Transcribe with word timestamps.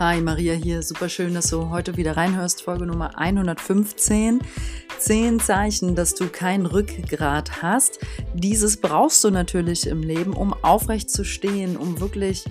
Hi, 0.00 0.20
Maria 0.20 0.54
hier. 0.54 0.84
Super 0.84 1.08
schön, 1.08 1.34
dass 1.34 1.48
du 1.48 1.70
heute 1.70 1.96
wieder 1.96 2.16
reinhörst. 2.16 2.62
Folge 2.62 2.86
Nummer 2.86 3.18
115. 3.18 4.38
Zehn 4.96 5.40
Zeichen, 5.40 5.96
dass 5.96 6.14
du 6.14 6.28
kein 6.28 6.66
Rückgrat 6.66 7.62
hast. 7.62 7.98
Dieses 8.32 8.76
brauchst 8.76 9.24
du 9.24 9.30
natürlich 9.30 9.88
im 9.88 10.04
Leben, 10.04 10.34
um 10.34 10.52
aufrecht 10.62 11.10
zu 11.10 11.24
stehen, 11.24 11.76
um 11.76 11.98
wirklich 11.98 12.44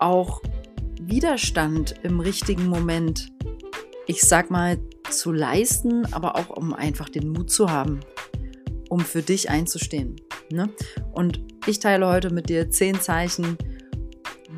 auch 0.00 0.42
Widerstand 1.00 1.94
im 2.02 2.18
richtigen 2.18 2.66
Moment, 2.66 3.28
ich 4.08 4.22
sag 4.22 4.50
mal, 4.50 4.76
zu 5.08 5.30
leisten, 5.30 6.04
aber 6.12 6.34
auch 6.34 6.50
um 6.50 6.74
einfach 6.74 7.08
den 7.08 7.28
Mut 7.28 7.52
zu 7.52 7.70
haben, 7.70 8.00
um 8.88 8.98
für 8.98 9.22
dich 9.22 9.50
einzustehen. 9.50 10.16
Ne? 10.50 10.68
Und 11.12 11.40
ich 11.66 11.78
teile 11.78 12.08
heute 12.08 12.30
mit 12.30 12.48
dir 12.48 12.72
zehn 12.72 13.00
Zeichen, 13.00 13.56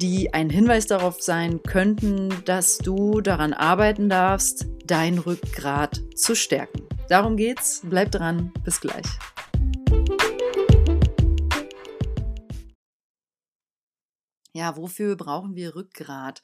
die 0.01 0.33
ein 0.33 0.49
Hinweis 0.49 0.87
darauf 0.87 1.21
sein 1.21 1.63
könnten, 1.63 2.33
dass 2.47 2.79
du 2.79 3.21
daran 3.21 3.53
arbeiten 3.53 4.09
darfst, 4.09 4.67
dein 4.87 5.19
Rückgrat 5.19 6.01
zu 6.15 6.35
stärken. 6.35 6.87
Darum 7.09 7.37
geht's. 7.37 7.83
Bleib 7.85 8.11
dran. 8.11 8.53
Bis 8.65 8.81
gleich. 8.81 9.07
Ja, 14.53 14.77
wofür 14.77 15.17
brauchen 15.17 15.55
wir 15.55 15.75
Rückgrat? 15.75 16.43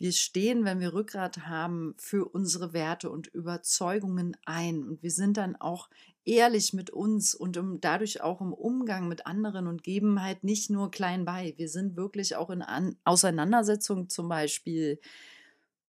Wir 0.00 0.12
stehen, 0.12 0.64
wenn 0.64 0.80
wir 0.80 0.94
Rückgrat 0.94 1.46
haben, 1.46 1.94
für 1.98 2.24
unsere 2.24 2.72
Werte 2.72 3.10
und 3.10 3.26
Überzeugungen 3.26 4.34
ein. 4.46 4.82
Und 4.82 5.02
wir 5.02 5.10
sind 5.10 5.36
dann 5.36 5.56
auch 5.56 5.90
ehrlich 6.24 6.72
mit 6.72 6.88
uns 6.88 7.34
und 7.34 7.58
um, 7.58 7.82
dadurch 7.82 8.22
auch 8.22 8.40
im 8.40 8.54
Umgang 8.54 9.08
mit 9.08 9.26
anderen 9.26 9.66
und 9.66 9.82
geben 9.82 10.22
halt 10.22 10.42
nicht 10.42 10.70
nur 10.70 10.90
klein 10.90 11.26
bei. 11.26 11.52
Wir 11.58 11.68
sind 11.68 11.98
wirklich 11.98 12.34
auch 12.34 12.48
in 12.48 12.62
An 12.62 12.96
Auseinandersetzungen 13.04 14.08
zum 14.08 14.30
Beispiel 14.30 14.98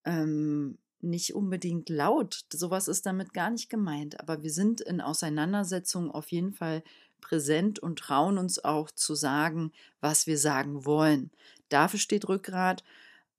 ähm, 0.03 0.77
nicht 0.99 1.33
unbedingt 1.33 1.87
laut. 1.87 2.43
Sowas 2.51 2.89
ist 2.89 3.05
damit 3.05 3.33
gar 3.33 3.49
nicht 3.49 3.69
gemeint. 3.69 4.19
Aber 4.19 4.43
wir 4.43 4.51
sind 4.51 4.81
in 4.81 4.99
Auseinandersetzungen 4.99 6.11
auf 6.11 6.33
jeden 6.33 6.51
Fall 6.51 6.83
präsent 7.21 7.79
und 7.79 7.99
trauen 7.99 8.37
uns 8.37 8.61
auch 8.61 8.91
zu 8.91 9.15
sagen, 9.15 9.71
was 10.01 10.27
wir 10.27 10.37
sagen 10.37 10.83
wollen. 10.83 11.31
Dafür 11.69 11.99
steht 11.99 12.27
Rückgrat. 12.27 12.83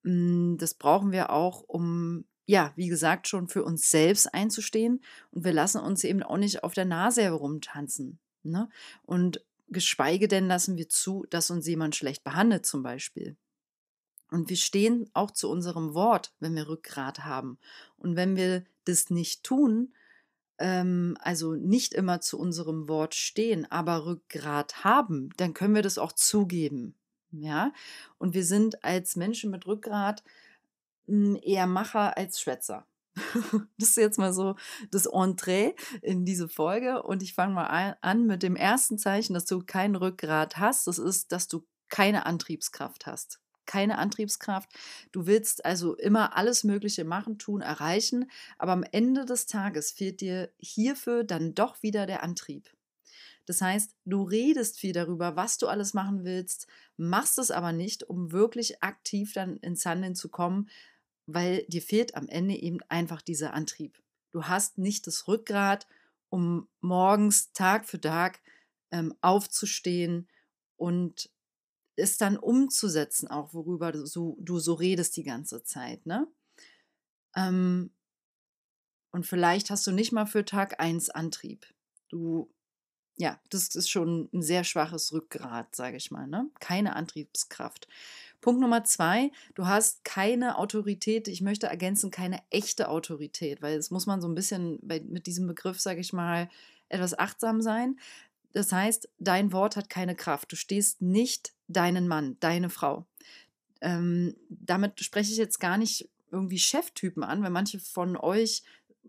Hm, 0.04 0.56
das 0.58 0.74
brauchen 0.74 1.12
wir 1.12 1.30
auch, 1.30 1.62
um, 1.62 2.24
ja, 2.46 2.72
wie 2.76 2.88
gesagt, 2.88 3.28
schon 3.28 3.48
für 3.48 3.64
uns 3.64 3.90
selbst 3.90 4.32
einzustehen. 4.34 5.02
Und 5.30 5.44
wir 5.44 5.52
lassen 5.52 5.80
uns 5.80 6.04
eben 6.04 6.22
auch 6.22 6.38
nicht 6.38 6.64
auf 6.64 6.74
der 6.74 6.84
Nase 6.84 7.22
herumtanzen. 7.22 8.18
Ne? 8.42 8.68
Und 9.02 9.44
geschweige 9.68 10.28
denn 10.28 10.46
lassen 10.46 10.76
wir 10.76 10.88
zu, 10.88 11.24
dass 11.30 11.50
uns 11.50 11.66
jemand 11.66 11.96
schlecht 11.96 12.24
behandelt, 12.24 12.66
zum 12.66 12.82
Beispiel. 12.82 13.36
Und 14.30 14.48
wir 14.48 14.56
stehen 14.56 15.10
auch 15.12 15.30
zu 15.30 15.50
unserem 15.50 15.94
Wort, 15.94 16.32
wenn 16.40 16.54
wir 16.54 16.68
Rückgrat 16.68 17.24
haben. 17.24 17.58
Und 17.96 18.16
wenn 18.16 18.34
wir 18.34 18.64
das 18.84 19.10
nicht 19.10 19.44
tun, 19.44 19.94
ähm, 20.58 21.16
also 21.20 21.54
nicht 21.54 21.92
immer 21.92 22.20
zu 22.20 22.38
unserem 22.38 22.88
Wort 22.88 23.14
stehen, 23.14 23.70
aber 23.70 24.06
Rückgrat 24.06 24.84
haben, 24.84 25.30
dann 25.36 25.54
können 25.54 25.74
wir 25.74 25.82
das 25.82 25.98
auch 25.98 26.12
zugeben. 26.12 26.94
Ja, 27.32 27.72
und 28.18 28.34
wir 28.34 28.44
sind 28.44 28.84
als 28.84 29.16
Menschen 29.16 29.50
mit 29.50 29.66
Rückgrat 29.66 30.22
hm, 31.06 31.38
eher 31.42 31.66
Macher 31.66 32.16
als 32.16 32.40
Schwätzer. 32.40 32.86
Das 33.78 33.90
ist 33.90 33.96
jetzt 33.96 34.18
mal 34.18 34.32
so 34.32 34.56
das 34.90 35.06
Entree 35.06 35.74
in 36.02 36.24
diese 36.24 36.48
Folge. 36.48 37.02
Und 37.02 37.22
ich 37.22 37.34
fange 37.34 37.54
mal 37.54 37.96
an 38.00 38.26
mit 38.26 38.42
dem 38.42 38.56
ersten 38.56 38.98
Zeichen, 38.98 39.34
dass 39.34 39.44
du 39.44 39.62
kein 39.64 39.96
Rückgrat 39.96 40.58
hast. 40.58 40.86
Das 40.86 40.98
ist, 40.98 41.32
dass 41.32 41.48
du 41.48 41.66
keine 41.88 42.26
Antriebskraft 42.26 43.06
hast. 43.06 43.40
Keine 43.66 43.98
Antriebskraft. 43.98 44.70
Du 45.12 45.26
willst 45.26 45.64
also 45.64 45.94
immer 45.96 46.36
alles 46.36 46.64
Mögliche 46.64 47.04
machen, 47.04 47.38
tun, 47.38 47.60
erreichen. 47.60 48.30
Aber 48.58 48.72
am 48.72 48.82
Ende 48.82 49.24
des 49.24 49.46
Tages 49.46 49.92
fehlt 49.92 50.20
dir 50.20 50.50
hierfür 50.58 51.24
dann 51.24 51.54
doch 51.54 51.82
wieder 51.82 52.06
der 52.06 52.22
Antrieb. 52.22 52.70
Das 53.46 53.60
heißt, 53.60 53.94
du 54.04 54.22
redest 54.22 54.78
viel 54.78 54.92
darüber, 54.92 55.36
was 55.36 55.58
du 55.58 55.66
alles 55.66 55.94
machen 55.94 56.24
willst, 56.24 56.68
machst 56.96 57.38
es 57.38 57.50
aber 57.50 57.72
nicht, 57.72 58.04
um 58.04 58.32
wirklich 58.32 58.82
aktiv 58.82 59.32
dann 59.32 59.56
ins 59.56 59.84
Handeln 59.84 60.14
zu 60.14 60.28
kommen, 60.28 60.68
weil 61.26 61.64
dir 61.68 61.82
fehlt 61.82 62.14
am 62.14 62.28
Ende 62.28 62.54
eben 62.54 62.78
einfach 62.88 63.22
dieser 63.22 63.54
Antrieb. 63.54 64.00
Du 64.30 64.44
hast 64.44 64.78
nicht 64.78 65.06
das 65.06 65.28
Rückgrat, 65.28 65.86
um 66.30 66.68
morgens 66.80 67.52
Tag 67.52 67.86
für 67.86 68.00
Tag 68.00 68.40
ähm, 68.90 69.14
aufzustehen 69.20 70.28
und 70.76 71.30
es 71.96 72.16
dann 72.16 72.36
umzusetzen, 72.36 73.28
auch 73.28 73.52
worüber 73.52 73.92
du 73.92 74.06
so, 74.06 74.36
du 74.40 74.58
so 74.58 74.74
redest 74.74 75.16
die 75.16 75.24
ganze 75.24 75.62
Zeit. 75.62 76.06
Ne? 76.06 76.26
Ähm, 77.36 77.90
und 79.10 79.26
vielleicht 79.26 79.70
hast 79.70 79.86
du 79.86 79.92
nicht 79.92 80.12
mal 80.12 80.26
für 80.26 80.44
Tag 80.44 80.80
1 80.80 81.10
Antrieb. 81.10 81.66
Du 82.08 82.50
ja, 83.16 83.38
das 83.50 83.74
ist 83.74 83.90
schon 83.90 84.28
ein 84.32 84.42
sehr 84.42 84.64
schwaches 84.64 85.12
Rückgrat, 85.12 85.74
sage 85.76 85.96
ich 85.96 86.10
mal. 86.10 86.26
Ne? 86.26 86.48
Keine 86.60 86.96
Antriebskraft. 86.96 87.88
Punkt 88.40 88.60
Nummer 88.60 88.82
zwei, 88.82 89.30
du 89.54 89.66
hast 89.66 90.04
keine 90.04 90.58
Autorität, 90.58 91.28
ich 91.28 91.42
möchte 91.42 91.68
ergänzen, 91.68 92.10
keine 92.10 92.42
echte 92.50 92.88
Autorität, 92.88 93.62
weil 93.62 93.78
es 93.78 93.92
muss 93.92 94.06
man 94.06 94.20
so 94.20 94.26
ein 94.26 94.34
bisschen 94.34 94.80
bei, 94.82 95.00
mit 95.00 95.26
diesem 95.26 95.46
Begriff, 95.46 95.80
sage 95.80 96.00
ich 96.00 96.12
mal, 96.12 96.50
etwas 96.88 97.16
achtsam 97.16 97.62
sein. 97.62 97.98
Das 98.52 98.72
heißt, 98.72 99.08
dein 99.18 99.52
Wort 99.52 99.76
hat 99.76 99.88
keine 99.88 100.16
Kraft. 100.16 100.50
Du 100.50 100.56
stehst 100.56 101.00
nicht 101.00 101.52
deinen 101.68 102.08
Mann, 102.08 102.36
deine 102.40 102.68
Frau. 102.68 103.06
Ähm, 103.80 104.34
damit 104.48 105.00
spreche 105.00 105.30
ich 105.30 105.38
jetzt 105.38 105.60
gar 105.60 105.78
nicht 105.78 106.10
irgendwie 106.32 106.58
Cheftypen 106.58 107.22
an, 107.22 107.42
weil 107.42 107.50
manche 107.50 107.78
von 107.78 108.16
euch 108.16 108.62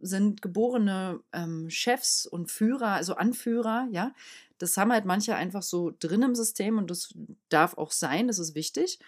sind 0.04 0.42
geborene 0.42 1.22
ähm, 1.32 1.70
Chefs 1.70 2.26
und 2.26 2.52
Führer, 2.52 2.90
also 2.90 3.16
Anführer, 3.16 3.88
ja. 3.92 4.14
Das 4.58 4.78
haben 4.78 4.92
halt 4.92 5.06
manche 5.06 5.36
einfach 5.36 5.64
so 5.64 5.92
drin 6.00 6.22
im 6.22 6.36
System 6.36 6.78
und 6.78 6.90
das 6.90 7.14
darf 7.50 7.78
auch 7.78 7.92
sein, 7.92 8.28
das 8.28 8.40
ist 8.40 8.56
wichtig. 8.56 9.00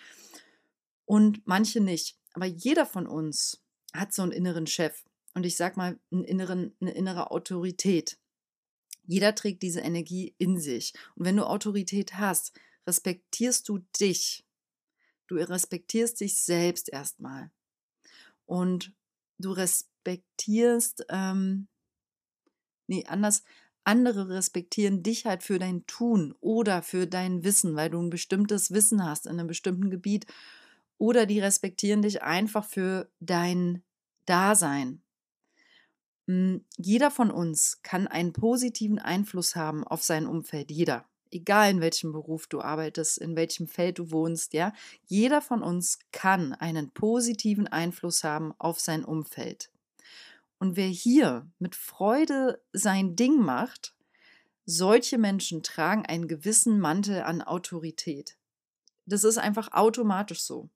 Und 1.05 1.45
manche 1.45 1.81
nicht. 1.81 2.17
Aber 2.33 2.45
jeder 2.45 2.85
von 2.85 3.07
uns 3.07 3.61
hat 3.93 4.13
so 4.13 4.23
einen 4.23 4.31
inneren 4.31 4.67
Chef 4.67 5.03
und 5.33 5.45
ich 5.45 5.55
sag 5.55 5.77
mal 5.77 5.99
einen 6.11 6.23
inneren, 6.23 6.75
eine 6.81 6.91
innere 6.91 7.31
Autorität. 7.31 8.17
Jeder 9.05 9.35
trägt 9.35 9.61
diese 9.61 9.81
Energie 9.81 10.33
in 10.37 10.59
sich. 10.59 10.93
Und 11.15 11.25
wenn 11.25 11.37
du 11.37 11.43
Autorität 11.43 12.15
hast, 12.15 12.53
respektierst 12.87 13.69
du 13.69 13.79
dich. 13.99 14.45
Du 15.27 15.35
respektierst 15.35 16.19
dich 16.21 16.37
selbst 16.39 16.89
erstmal. 16.89 17.51
Und 18.45 18.93
du 19.37 19.51
respektierst 19.51 19.94
respektierst, 20.05 21.05
ähm, 21.09 21.67
nee, 22.87 23.05
anders, 23.07 23.43
andere 23.83 24.29
respektieren 24.29 25.03
dich 25.03 25.25
halt 25.25 25.43
für 25.43 25.59
dein 25.59 25.85
Tun 25.85 26.33
oder 26.39 26.81
für 26.81 27.07
dein 27.07 27.43
Wissen, 27.43 27.75
weil 27.75 27.89
du 27.89 28.01
ein 28.01 28.09
bestimmtes 28.09 28.71
Wissen 28.71 29.05
hast 29.05 29.25
in 29.25 29.33
einem 29.33 29.47
bestimmten 29.47 29.89
Gebiet. 29.89 30.25
Oder 30.97 31.25
die 31.25 31.39
respektieren 31.39 32.01
dich 32.01 32.23
einfach 32.23 32.65
für 32.65 33.11
dein 33.19 33.83
Dasein. 34.25 35.01
Hm, 36.27 36.63
jeder 36.77 37.11
von 37.11 37.29
uns 37.29 37.81
kann 37.83 38.07
einen 38.07 38.33
positiven 38.33 38.97
Einfluss 38.97 39.55
haben 39.55 39.83
auf 39.83 40.03
sein 40.03 40.25
Umfeld. 40.25 40.71
Jeder 40.71 41.05
egal 41.35 41.69
in 41.71 41.81
welchem 41.81 42.13
Beruf 42.13 42.47
du 42.47 42.61
arbeitest, 42.61 43.17
in 43.17 43.35
welchem 43.35 43.67
Feld 43.67 43.99
du 43.99 44.11
wohnst, 44.11 44.53
ja, 44.53 44.73
jeder 45.05 45.41
von 45.41 45.61
uns 45.61 45.99
kann 46.11 46.53
einen 46.53 46.91
positiven 46.91 47.67
Einfluss 47.67 48.23
haben 48.23 48.53
auf 48.57 48.79
sein 48.79 49.03
Umfeld. 49.03 49.69
Und 50.59 50.75
wer 50.75 50.87
hier 50.87 51.47
mit 51.59 51.75
Freude 51.75 52.61
sein 52.71 53.15
Ding 53.15 53.39
macht, 53.39 53.95
solche 54.65 55.17
Menschen 55.17 55.63
tragen 55.63 56.05
einen 56.05 56.27
gewissen 56.27 56.79
Mantel 56.79 57.21
an 57.21 57.41
Autorität. 57.41 58.37
Das 59.05 59.23
ist 59.23 59.37
einfach 59.37 59.71
automatisch 59.73 60.41
so. 60.41 60.69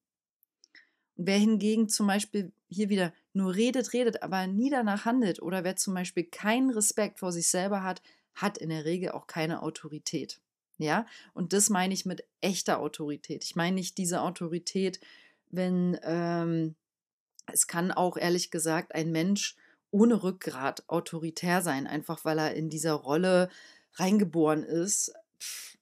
Und 1.15 1.27
wer 1.27 1.37
hingegen 1.37 1.89
zum 1.89 2.07
Beispiel 2.07 2.51
hier 2.69 2.89
wieder 2.89 3.13
nur 3.33 3.55
redet, 3.55 3.93
redet, 3.93 4.21
aber 4.21 4.47
nie 4.47 4.69
danach 4.69 5.05
handelt 5.05 5.41
oder 5.41 5.63
wer 5.63 5.75
zum 5.75 5.93
Beispiel 5.93 6.23
keinen 6.23 6.69
Respekt 6.69 7.19
vor 7.19 7.31
sich 7.31 7.49
selber 7.49 7.83
hat, 7.83 8.01
hat 8.35 8.57
in 8.57 8.69
der 8.69 8.85
Regel 8.85 9.11
auch 9.11 9.27
keine 9.27 9.63
Autorität. 9.63 10.39
Ja, 10.77 11.05
und 11.33 11.51
das 11.51 11.69
meine 11.69 11.93
ich 11.93 12.05
mit 12.05 12.23
echter 12.39 12.79
Autorität. 12.79 13.43
Ich 13.43 13.55
meine 13.55 13.75
nicht 13.75 13.97
diese 13.97 14.21
Autorität, 14.21 15.01
wenn 15.49 15.99
ähm, 16.03 16.75
es 17.51 17.67
kann 17.67 17.91
auch 17.91 18.15
ehrlich 18.15 18.49
gesagt 18.49 18.95
ein 18.95 19.11
Mensch 19.11 19.57
ohne 19.91 20.23
Rückgrat 20.23 20.87
autoritär 20.87 21.61
sein, 21.61 21.87
einfach 21.87 22.25
weil 22.25 22.39
er 22.39 22.53
in 22.53 22.69
dieser 22.69 22.93
Rolle 22.93 23.49
reingeboren 23.93 24.63
ist, 24.63 25.13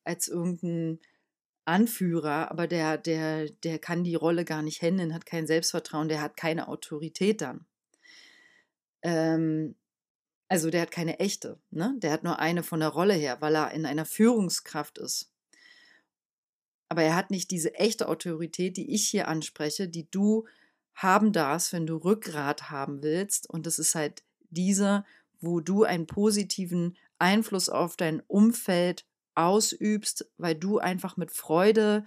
als 0.03 0.27
irgendein 0.27 0.99
Anführer, 1.65 2.49
aber 2.49 2.67
der, 2.67 2.97
der, 2.97 3.49
der 3.49 3.77
kann 3.79 4.05
die 4.05 4.15
Rolle 4.15 4.45
gar 4.45 4.61
nicht 4.61 4.81
handeln, 4.81 5.13
hat 5.13 5.25
kein 5.25 5.47
Selbstvertrauen, 5.47 6.07
der 6.07 6.21
hat 6.21 6.37
keine 6.37 6.69
Autorität 6.69 7.41
dann. 7.41 7.65
Ähm, 9.01 9.75
also 10.47 10.69
der 10.69 10.81
hat 10.81 10.91
keine 10.91 11.19
echte, 11.19 11.59
ne? 11.71 11.93
Der 11.97 12.11
hat 12.11 12.23
nur 12.23 12.39
eine 12.39 12.63
von 12.63 12.79
der 12.79 12.89
Rolle 12.89 13.13
her, 13.13 13.41
weil 13.41 13.55
er 13.55 13.71
in 13.71 13.85
einer 13.85 14.05
Führungskraft 14.05 14.97
ist. 14.97 15.29
Aber 16.87 17.03
er 17.03 17.15
hat 17.17 17.31
nicht 17.31 17.51
diese 17.51 17.75
echte 17.75 18.07
Autorität, 18.07 18.77
die 18.77 18.93
ich 18.93 19.09
hier 19.09 19.27
anspreche, 19.27 19.89
die 19.89 20.09
du 20.09 20.47
haben 20.97 21.31
darfst, 21.31 21.73
wenn 21.73 21.85
du 21.85 21.95
Rückgrat 21.97 22.71
haben 22.71 23.03
willst. 23.03 23.47
Und 23.49 23.67
das 23.67 23.77
ist 23.77 23.93
halt 23.93 24.23
diese, 24.49 25.05
wo 25.39 25.59
du 25.59 25.83
einen 25.83 26.07
positiven 26.07 26.97
Einfluss 27.19 27.69
auf 27.69 27.95
dein 27.95 28.21
Umfeld 28.21 29.05
ausübst, 29.35 30.29
weil 30.37 30.55
du 30.55 30.79
einfach 30.79 31.15
mit 31.15 31.31
Freude 31.31 32.03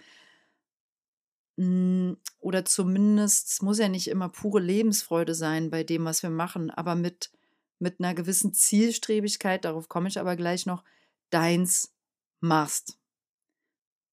hm, 1.57 2.17
oder 2.41 2.65
zumindest, 2.65 3.51
es 3.53 3.63
muss 3.63 3.79
ja 3.79 3.89
nicht 3.89 4.09
immer 4.09 4.29
pure 4.29 4.61
Lebensfreude 4.61 5.35
sein 5.35 5.71
bei 5.71 5.85
dem, 5.85 6.05
was 6.05 6.25
wir 6.25 6.31
machen, 6.31 6.71
aber 6.73 6.97
mit, 6.97 7.31
mit 7.79 8.01
einer 8.01 8.15
gewissen 8.15 8.53
Zielstrebigkeit, 8.53 9.65
darauf 9.65 9.89
komme 9.89 10.09
ich 10.09 10.19
aber 10.19 10.35
gleich 10.35 10.67
noch, 10.67 10.83
deins 11.31 11.95
machst. 12.41 12.99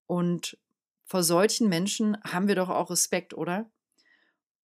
Und 0.06 0.60
vor 1.06 1.24
solchen 1.24 1.68
Menschen 1.68 2.22
haben 2.24 2.48
wir 2.48 2.56
doch 2.56 2.70
auch 2.70 2.92
Respekt, 2.92 3.34
oder? 3.34 3.68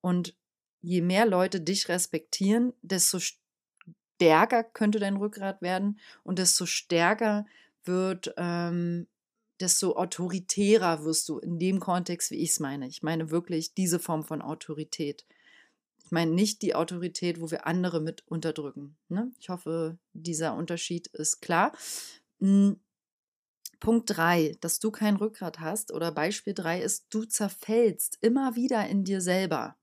Und 0.04 0.36
je 0.82 1.02
mehr 1.02 1.26
Leute 1.26 1.62
dich 1.62 1.88
respektieren, 1.88 2.74
desto 2.82 3.20
stärker 3.20 4.64
könnte 4.66 5.00
dein 5.00 5.16
Rückgrat 5.16 5.62
werden 5.62 5.98
und 6.24 6.40
desto 6.40 6.66
stärker 6.66 7.46
wird, 7.86 8.34
ähm, 8.36 9.08
desto 9.62 9.96
autoritärer 9.96 11.06
wirst 11.06 11.30
du 11.30 11.40
in 11.40 11.58
dem 11.58 11.80
Kontext, 11.80 12.32
wie 12.32 12.42
ich 12.42 12.50
es 12.50 12.60
meine. 12.60 12.86
Ich 12.88 13.02
meine 13.02 13.32
wirklich 13.32 13.74
diese 13.76 13.98
Form 13.98 14.24
von 14.24 14.42
Autorität. 14.42 15.26
Ich 16.04 16.12
meine 16.12 16.32
nicht 16.32 16.62
die 16.64 16.76
Autorität, 16.76 17.40
wo 17.40 17.50
wir 17.50 17.66
andere 17.66 18.02
mit 18.02 18.28
unterdrücken. 18.28 18.98
Ne? 19.08 19.32
Ich 19.40 19.48
hoffe, 19.48 19.98
dieser 20.12 20.54
Unterschied 20.56 21.08
ist 21.08 21.42
klar. 21.42 21.72
Hm. 22.42 22.78
Punkt 23.80 24.10
3, 24.18 24.58
dass 24.60 24.80
du 24.80 24.92
kein 24.92 25.16
Rückgrat 25.16 25.60
hast 25.62 25.94
oder 25.94 26.12
Beispiel 26.12 26.54
3 26.54 26.82
ist, 26.82 27.06
du 27.10 27.24
zerfällst 27.24 28.18
immer 28.22 28.56
wieder 28.56 28.86
in 28.88 29.06
dir 29.06 29.22
selber. 29.22 29.78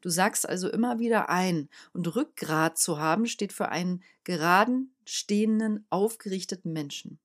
Du 0.00 0.10
sagst 0.10 0.48
also 0.48 0.68
immer 0.70 0.98
wieder 0.98 1.28
ein. 1.28 1.68
Und 1.92 2.14
Rückgrat 2.14 2.78
zu 2.78 2.98
haben 2.98 3.26
steht 3.26 3.52
für 3.52 3.68
einen 3.68 4.02
geraden, 4.24 4.94
stehenden, 5.04 5.86
aufgerichteten 5.90 6.72
Menschen. 6.72 7.18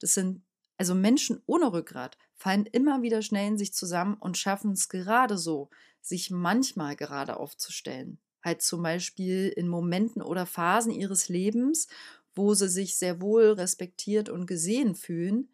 Das 0.00 0.14
sind 0.14 0.42
also 0.78 0.94
Menschen 0.94 1.42
ohne 1.46 1.72
Rückgrat 1.72 2.18
fallen 2.34 2.66
immer 2.66 3.00
wieder 3.02 3.22
schnell 3.22 3.48
in 3.48 3.58
sich 3.58 3.72
zusammen 3.72 4.14
und 4.14 4.36
schaffen 4.36 4.72
es 4.72 4.88
gerade 4.88 5.38
so, 5.38 5.70
sich 6.02 6.30
manchmal 6.30 6.94
gerade 6.94 7.38
aufzustellen. 7.38 8.18
Halt 8.44 8.62
zum 8.62 8.82
Beispiel 8.82 9.48
in 9.48 9.68
Momenten 9.68 10.22
oder 10.22 10.46
Phasen 10.46 10.92
ihres 10.92 11.28
Lebens, 11.28 11.88
wo 12.34 12.52
sie 12.54 12.68
sich 12.68 12.96
sehr 12.96 13.20
wohl 13.22 13.52
respektiert 13.52 14.28
und 14.28 14.46
gesehen 14.46 14.94
fühlen, 14.94 15.48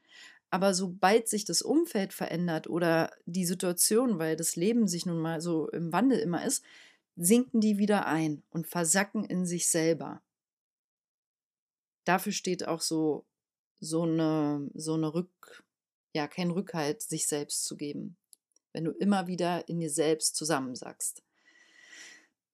aber 0.52 0.75
sobald 0.75 1.28
sich 1.28 1.46
das 1.46 1.62
Umfeld 1.62 2.12
verändert 2.12 2.69
oder 2.69 3.10
die 3.25 3.46
Situation, 3.46 4.19
weil 4.19 4.37
das 4.37 4.54
Leben 4.54 4.87
sich 4.87 5.06
nun 5.06 5.19
mal 5.19 5.40
so 5.40 5.70
im 5.70 5.94
Wandel 5.94 6.19
immer 6.19 6.44
ist, 6.44 6.62
sinken 7.16 7.62
die 7.62 7.78
wieder 7.78 8.06
ein 8.06 8.43
und 8.50 8.66
versacken 8.66 9.25
in 9.25 9.46
sich 9.46 9.70
selber. 9.70 10.20
Dafür 12.04 12.32
steht 12.32 12.69
auch 12.69 12.82
so, 12.82 13.25
so 13.81 14.02
eine, 14.02 14.70
so 14.75 14.93
eine 14.93 15.14
Rück, 15.14 15.64
ja, 16.14 16.28
kein 16.28 16.50
Rückhalt, 16.50 17.00
sich 17.00 17.26
selbst 17.26 17.64
zu 17.64 17.75
geben. 17.75 18.19
Wenn 18.75 18.84
du 18.84 18.90
immer 18.90 19.26
wieder 19.26 19.66
in 19.70 19.81
dir 19.81 19.90
selbst 19.90 20.37
zusammensackst. 20.37 21.22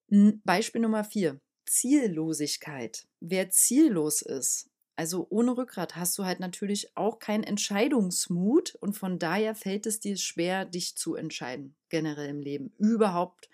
Beispiel 0.07 0.79
Nummer 0.79 1.03
vier. 1.03 1.41
Ziellosigkeit. 1.65 3.09
Wer 3.19 3.49
ziellos 3.49 4.21
ist, 4.21 4.69
also 4.99 5.27
ohne 5.29 5.55
Rückgrat 5.55 5.95
hast 5.95 6.17
du 6.17 6.25
halt 6.25 6.41
natürlich 6.41 6.97
auch 6.97 7.19
keinen 7.19 7.45
Entscheidungsmut 7.45 8.75
und 8.75 8.97
von 8.97 9.17
daher 9.17 9.55
fällt 9.55 9.85
es 9.85 10.01
dir 10.01 10.17
schwer, 10.17 10.65
dich 10.65 10.97
zu 10.97 11.15
entscheiden, 11.15 11.73
generell 11.87 12.27
im 12.27 12.41
Leben. 12.41 12.73
Überhaupt, 12.77 13.49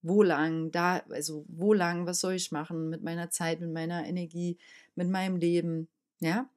wo 0.00 0.22
lang, 0.22 0.70
da, 0.70 1.02
also 1.10 1.44
wo 1.48 1.74
lang, 1.74 2.06
was 2.06 2.20
soll 2.20 2.32
ich 2.32 2.50
machen 2.50 2.88
mit 2.88 3.02
meiner 3.02 3.28
Zeit, 3.28 3.60
mit 3.60 3.74
meiner 3.74 4.06
Energie, 4.06 4.56
mit 4.94 5.10
meinem 5.10 5.36
Leben, 5.36 5.88
ja? 6.20 6.48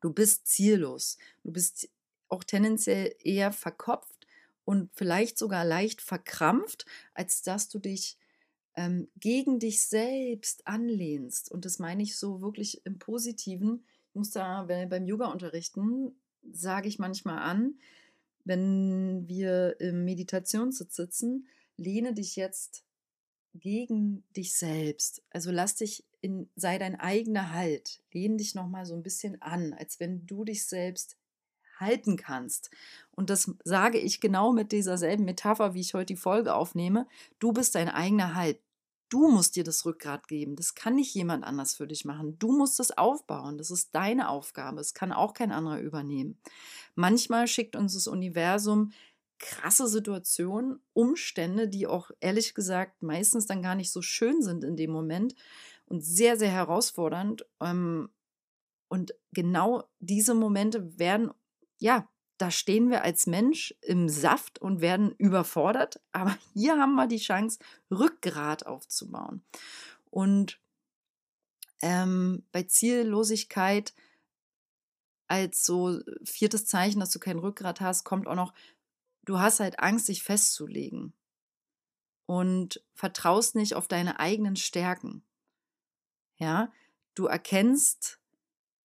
Du 0.00 0.14
bist 0.14 0.48
ziellos. 0.48 1.18
Du 1.44 1.52
bist 1.52 1.90
auch 2.30 2.44
tendenziell 2.44 3.14
eher 3.22 3.52
verkopft 3.52 4.26
und 4.64 4.90
vielleicht 4.94 5.36
sogar 5.36 5.66
leicht 5.66 6.00
verkrampft, 6.00 6.86
als 7.12 7.42
dass 7.42 7.68
du 7.68 7.78
dich 7.80 8.16
ähm, 8.78 9.08
gegen 9.18 9.58
dich 9.58 9.82
selbst 9.82 10.68
anlehnst, 10.68 11.50
und 11.50 11.64
das 11.64 11.80
meine 11.80 12.04
ich 12.04 12.16
so 12.16 12.40
wirklich 12.40 12.80
im 12.86 13.00
Positiven, 13.00 13.84
ich 14.10 14.14
muss 14.14 14.30
da 14.30 14.62
beim 14.62 15.04
Yoga 15.04 15.26
unterrichten, 15.26 16.12
sage 16.52 16.86
ich 16.86 17.00
manchmal 17.00 17.38
an, 17.38 17.74
wenn 18.44 19.26
wir 19.26 19.80
im 19.80 20.04
Meditationssitz 20.04 20.94
sitzen, 20.94 21.48
lehne 21.76 22.14
dich 22.14 22.36
jetzt 22.36 22.84
gegen 23.52 24.22
dich 24.36 24.56
selbst. 24.56 25.22
Also 25.30 25.50
lass 25.50 25.74
dich 25.74 26.04
in, 26.20 26.48
sei 26.54 26.78
dein 26.78 26.94
eigener 26.94 27.52
Halt. 27.52 28.00
Lehne 28.12 28.36
dich 28.36 28.54
nochmal 28.54 28.86
so 28.86 28.94
ein 28.94 29.02
bisschen 29.02 29.42
an, 29.42 29.72
als 29.72 29.98
wenn 29.98 30.24
du 30.24 30.44
dich 30.44 30.66
selbst 30.66 31.16
halten 31.78 32.16
kannst. 32.16 32.70
Und 33.10 33.28
das 33.28 33.52
sage 33.64 33.98
ich 33.98 34.20
genau 34.20 34.52
mit 34.52 34.70
dieser 34.70 34.98
selben 34.98 35.24
Metapher, 35.24 35.74
wie 35.74 35.80
ich 35.80 35.94
heute 35.94 36.14
die 36.14 36.16
Folge 36.16 36.54
aufnehme. 36.54 37.06
Du 37.40 37.52
bist 37.52 37.74
dein 37.74 37.88
eigener 37.88 38.34
Halt. 38.34 38.60
Du 39.08 39.28
musst 39.28 39.56
dir 39.56 39.64
das 39.64 39.84
Rückgrat 39.84 40.28
geben. 40.28 40.54
Das 40.56 40.74
kann 40.74 40.94
nicht 40.94 41.14
jemand 41.14 41.44
anders 41.44 41.74
für 41.74 41.86
dich 41.86 42.04
machen. 42.04 42.38
Du 42.38 42.56
musst 42.56 42.78
es 42.80 42.96
aufbauen. 42.96 43.56
Das 43.56 43.70
ist 43.70 43.94
deine 43.94 44.28
Aufgabe. 44.28 44.80
Es 44.80 44.92
kann 44.92 45.12
auch 45.12 45.32
kein 45.32 45.52
anderer 45.52 45.80
übernehmen. 45.80 46.38
Manchmal 46.94 47.46
schickt 47.46 47.76
uns 47.76 47.94
das 47.94 48.06
Universum 48.06 48.92
krasse 49.38 49.86
Situationen, 49.86 50.80
Umstände, 50.92 51.68
die 51.68 51.86
auch 51.86 52.10
ehrlich 52.20 52.54
gesagt 52.54 53.02
meistens 53.02 53.46
dann 53.46 53.62
gar 53.62 53.74
nicht 53.74 53.92
so 53.92 54.02
schön 54.02 54.42
sind 54.42 54.64
in 54.64 54.76
dem 54.76 54.90
Moment 54.90 55.34
und 55.86 56.04
sehr, 56.04 56.36
sehr 56.36 56.50
herausfordernd. 56.50 57.46
Ähm, 57.60 58.10
und 58.88 59.14
genau 59.32 59.84
diese 60.00 60.34
Momente 60.34 60.98
werden 60.98 61.30
ja 61.78 62.08
da 62.38 62.50
stehen 62.50 62.88
wir 62.88 63.02
als 63.02 63.26
Mensch 63.26 63.74
im 63.82 64.08
Saft 64.08 64.60
und 64.60 64.80
werden 64.80 65.12
überfordert. 65.18 66.00
Aber 66.12 66.36
hier 66.54 66.78
haben 66.78 66.94
wir 66.94 67.06
die 67.06 67.18
Chance, 67.18 67.58
Rückgrat 67.90 68.66
aufzubauen. 68.66 69.42
Und 70.10 70.60
ähm, 71.82 72.44
bei 72.52 72.62
Ziellosigkeit 72.62 73.92
als 75.26 75.64
so 75.64 76.00
viertes 76.24 76.64
Zeichen, 76.64 77.00
dass 77.00 77.10
du 77.10 77.18
kein 77.18 77.38
Rückgrat 77.38 77.80
hast, 77.80 78.04
kommt 78.04 78.26
auch 78.26 78.34
noch, 78.34 78.54
du 79.24 79.38
hast 79.38 79.60
halt 79.60 79.78
Angst, 79.78 80.08
dich 80.08 80.22
festzulegen 80.22 81.12
und 82.24 82.82
vertraust 82.94 83.54
nicht 83.54 83.74
auf 83.74 83.88
deine 83.88 84.20
eigenen 84.20 84.56
Stärken. 84.56 85.22
Ja, 86.36 86.72
du 87.14 87.26
erkennst 87.26 88.20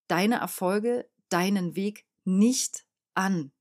deine 0.06 0.36
Erfolge, 0.36 1.08
deinen 1.30 1.76
Weg 1.76 2.04
nicht 2.24 2.83
an. 3.14 3.52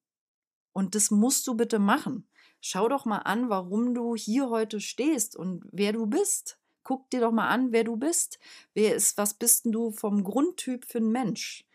Und 0.74 0.96
das 0.96 1.12
musst 1.12 1.48
du 1.48 1.56
bitte 1.56 1.80
machen. 1.80 2.28
Schau 2.60 2.88
doch 2.88 3.06
mal 3.06 3.20
an, 3.20 3.50
warum 3.50 3.94
du 3.94 4.16
hier 4.16 4.50
heute 4.50 4.80
stehst 4.80 5.36
und 5.36 5.66
wer 5.72 5.94
du 5.94 6.08
bist. 6.08 6.58
Guck 6.84 7.10
dir 7.10 7.22
doch 7.22 7.32
mal 7.32 7.50
an, 7.50 7.72
wer 7.72 7.84
du 7.84 7.98
bist. 7.98 8.40
Wer 8.74 8.96
ist, 8.96 9.18
was 9.18 9.34
bist 9.34 9.66
denn 9.66 9.72
du 9.72 9.92
vom 9.92 10.24
Grundtyp 10.24 10.86
für 10.86 11.00
ein 11.00 11.12
Mensch? 11.12 11.66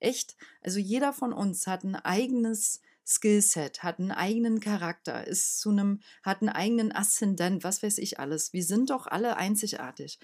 Echt? 0.00 0.36
Also 0.62 0.78
jeder 0.78 1.12
von 1.12 1.32
uns 1.32 1.66
hat 1.66 1.84
ein 1.84 1.96
eigenes 1.96 2.80
Skillset, 3.06 3.82
hat 3.82 4.00
einen 4.00 4.10
eigenen 4.10 4.60
Charakter, 4.60 5.26
ist 5.26 5.60
zu 5.60 5.70
einem, 5.70 6.00
hat 6.22 6.42
einen 6.42 6.48
eigenen 6.48 6.92
Aszendent, 6.92 7.62
was 7.62 7.82
weiß 7.82 7.98
ich 7.98 8.18
alles. 8.18 8.52
Wir 8.52 8.64
sind 8.64 8.90
doch 8.90 9.06
alle 9.06 9.36
einzigartig. 9.36 10.18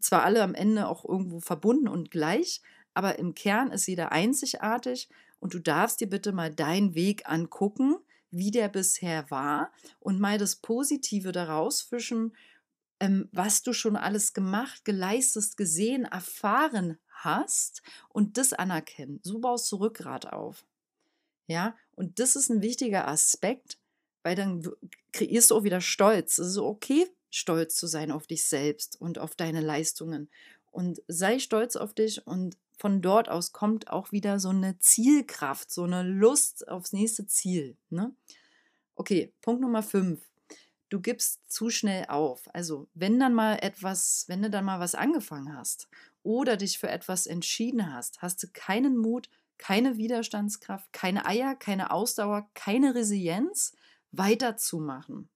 Zwar 0.00 0.24
alle 0.24 0.42
am 0.42 0.54
Ende 0.54 0.88
auch 0.88 1.04
irgendwo 1.04 1.40
verbunden 1.40 1.88
und 1.88 2.10
gleich, 2.10 2.62
aber 2.94 3.18
im 3.18 3.34
Kern 3.34 3.70
ist 3.70 3.86
jeder 3.86 4.12
einzigartig 4.12 5.08
und 5.38 5.54
du 5.54 5.58
darfst 5.58 6.00
dir 6.00 6.08
bitte 6.08 6.32
mal 6.32 6.52
deinen 6.52 6.94
Weg 6.94 7.28
angucken, 7.28 7.96
wie 8.30 8.50
der 8.50 8.68
bisher 8.68 9.30
war 9.30 9.72
und 10.00 10.20
mal 10.20 10.38
das 10.38 10.56
Positive 10.56 11.32
daraus 11.32 11.82
fischen, 11.82 12.36
ähm, 13.00 13.28
was 13.32 13.62
du 13.62 13.72
schon 13.72 13.96
alles 13.96 14.32
gemacht, 14.32 14.84
geleistet, 14.84 15.56
gesehen, 15.56 16.04
erfahren 16.04 16.98
hast 17.08 17.82
und 18.08 18.38
das 18.38 18.52
anerkennen. 18.52 19.20
So 19.22 19.38
baust 19.38 19.70
du 19.72 19.76
Rückgrat 19.76 20.32
auf. 20.32 20.64
Ja, 21.46 21.76
und 21.94 22.18
das 22.18 22.36
ist 22.36 22.50
ein 22.50 22.62
wichtiger 22.62 23.06
Aspekt, 23.08 23.78
weil 24.22 24.34
dann 24.34 24.68
kreierst 25.12 25.50
du 25.50 25.56
auch 25.56 25.64
wieder 25.64 25.80
Stolz. 25.80 26.38
Es 26.38 26.48
ist 26.48 26.58
okay, 26.58 27.06
stolz 27.30 27.76
zu 27.76 27.86
sein 27.86 28.10
auf 28.10 28.26
dich 28.26 28.44
selbst 28.44 29.00
und 29.00 29.18
auf 29.18 29.36
deine 29.36 29.60
Leistungen. 29.60 30.28
Und 30.70 31.02
sei 31.06 31.38
stolz 31.38 31.76
auf 31.76 31.94
dich 31.94 32.26
und 32.26 32.56
von 32.76 33.00
dort 33.02 33.28
aus 33.28 33.52
kommt 33.52 33.90
auch 33.90 34.12
wieder 34.12 34.38
so 34.38 34.50
eine 34.50 34.78
Zielkraft, 34.78 35.70
so 35.70 35.84
eine 35.84 36.02
Lust 36.02 36.68
aufs 36.68 36.92
nächste 36.92 37.26
Ziel. 37.26 37.76
Ne? 37.90 38.14
Okay, 38.94 39.32
Punkt 39.40 39.62
Nummer 39.62 39.82
fünf. 39.82 40.28
Du 40.88 41.00
gibst 41.00 41.50
zu 41.50 41.70
schnell 41.70 42.06
auf. 42.08 42.48
Also, 42.54 42.88
wenn 42.94 43.18
dann 43.18 43.34
mal 43.34 43.58
etwas, 43.60 44.24
wenn 44.28 44.42
du 44.42 44.50
dann 44.50 44.64
mal 44.64 44.78
was 44.78 44.94
angefangen 44.94 45.56
hast 45.56 45.88
oder 46.22 46.56
dich 46.56 46.78
für 46.78 46.88
etwas 46.88 47.26
entschieden 47.26 47.92
hast, 47.92 48.22
hast 48.22 48.42
du 48.42 48.48
keinen 48.52 48.96
Mut, 48.96 49.28
keine 49.58 49.96
Widerstandskraft, 49.96 50.92
keine 50.92 51.26
Eier, 51.26 51.56
keine 51.56 51.90
Ausdauer, 51.90 52.48
keine 52.54 52.94
Resilienz, 52.94 53.74
weiterzumachen. 54.12 55.28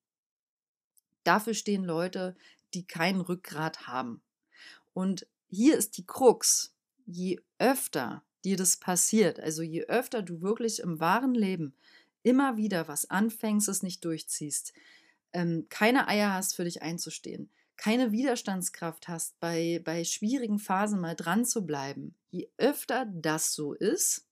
Dafür 1.25 1.54
stehen 1.54 1.85
Leute, 1.85 2.37
die 2.75 2.87
kein 2.87 3.20
Rückgrat 3.20 3.87
haben. 3.88 4.23
Und 4.94 5.26
hier 5.49 5.76
ist 5.76 5.97
die 5.97 6.06
Krux. 6.06 6.73
Je 7.07 7.40
öfter 7.59 8.23
dir 8.45 8.57
das 8.57 8.76
passiert, 8.76 9.40
also 9.40 9.62
je 9.62 9.85
öfter 9.85 10.23
du 10.23 10.40
wirklich 10.40 10.80
im 10.80 11.00
wahren 11.00 11.35
Leben 11.35 11.75
immer 12.23 12.57
wieder 12.57 12.88
was 12.88 13.09
anfängst, 13.11 13.69
es 13.69 13.83
nicht 13.83 14.04
durchziehst, 14.04 14.73
ähm, 15.33 15.66
keine 15.69 16.09
Eier 16.09 16.33
hast 16.33 16.57
für 16.57 16.64
dich 16.64 16.83
einzustehen, 16.83 17.50
keine 17.76 18.12
Widerstandskraft 18.12 19.09
hast, 19.09 19.38
bei, 19.40 19.80
bei 19.85 20.04
schwierigen 20.04 20.59
Phasen 20.59 21.00
mal 21.00 21.14
dran 21.14 21.45
zu 21.45 21.64
bleiben, 21.64 22.14
je 22.30 22.49
öfter 22.59 23.07
das 23.07 23.52
so 23.54 23.73
ist, 23.73 24.26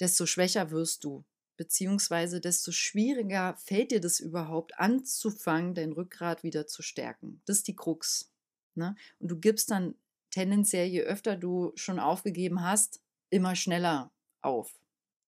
desto 0.00 0.26
schwächer 0.26 0.70
wirst 0.70 1.04
du, 1.04 1.24
beziehungsweise 1.56 2.40
desto 2.40 2.72
schwieriger 2.72 3.56
fällt 3.56 3.90
dir 3.90 4.00
das 4.00 4.20
überhaupt 4.20 4.78
anzufangen, 4.78 5.74
dein 5.74 5.92
Rückgrat 5.92 6.42
wieder 6.44 6.66
zu 6.66 6.82
stärken. 6.82 7.42
Das 7.46 7.58
ist 7.58 7.68
die 7.68 7.76
Krux. 7.76 8.30
Ne? 8.74 8.94
Und 9.18 9.28
du 9.28 9.38
gibst 9.38 9.70
dann 9.70 9.96
tendenziell, 10.30 10.86
je 10.86 11.02
öfter 11.02 11.36
du 11.36 11.72
schon 11.74 11.98
aufgegeben 11.98 12.62
hast, 12.62 13.00
immer 13.30 13.54
schneller 13.54 14.10
auf. 14.42 14.78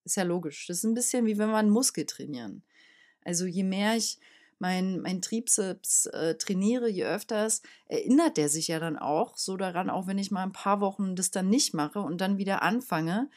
Ist 0.05 0.17
ja 0.17 0.23
logisch. 0.23 0.67
Das 0.67 0.79
ist 0.79 0.85
ein 0.85 0.95
bisschen 0.95 1.27
wie 1.27 1.39
wenn 1.39 1.51
wir 1.51 1.57
einen 1.57 1.71
Muskel 1.71 2.07
trainieren. 2.07 2.63
Also 3.25 3.47
je 3.47 3.65
mehr 3.65 3.97
ich 3.97 4.19
mein, 4.59 5.01
mein 5.01 5.23
Trizeps 5.23 6.07
äh, 6.07 6.37
trainiere, 6.37 6.89
je 6.89 7.05
öfters, 7.05 7.63
erinnert 7.87 8.37
der 8.37 8.49
sich 8.49 8.69
ja 8.69 8.79
dann 8.79 8.99
auch 8.99 9.37
so 9.37 9.57
daran, 9.57 9.91
auch 9.91 10.07
wenn 10.07 10.19
ich 10.19 10.31
mal 10.31 10.43
ein 10.43 10.53
paar 10.53 10.81
Wochen 10.81 11.17
das 11.17 11.31
dann 11.31 11.49
nicht 11.49 11.75
mache 11.75 12.01
und 12.01 12.21
dann 12.21 12.39
wieder 12.39 12.63
anfange. 12.63 13.31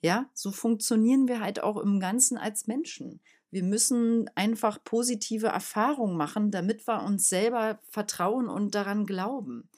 Ja, 0.00 0.28
so 0.34 0.50
funktionieren 0.50 1.28
wir 1.28 1.40
halt 1.40 1.62
auch 1.62 1.76
im 1.76 2.00
Ganzen 2.00 2.36
als 2.38 2.66
Menschen. 2.66 3.20
Wir 3.50 3.62
müssen 3.62 4.30
einfach 4.34 4.82
positive 4.82 5.48
Erfahrungen 5.48 6.16
machen, 6.16 6.50
damit 6.50 6.88
wir 6.88 7.02
uns 7.02 7.28
selber 7.28 7.78
vertrauen 7.90 8.48
und 8.48 8.74
daran 8.74 9.04
glauben. 9.04 9.68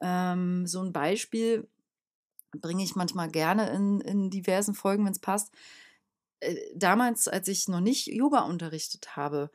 Ähm, 0.00 0.66
so 0.66 0.82
ein 0.82 0.92
Beispiel 0.92 1.68
bringe 2.52 2.82
ich 2.82 2.96
manchmal 2.96 3.30
gerne 3.30 3.70
in, 3.70 4.00
in 4.00 4.30
diversen 4.30 4.74
Folgen, 4.74 5.04
wenn 5.04 5.12
es 5.12 5.18
passt. 5.20 5.52
Äh, 6.40 6.56
damals, 6.74 7.28
als 7.28 7.48
ich 7.48 7.68
noch 7.68 7.80
nicht 7.80 8.06
Yoga 8.08 8.40
unterrichtet 8.40 9.16
habe, 9.16 9.50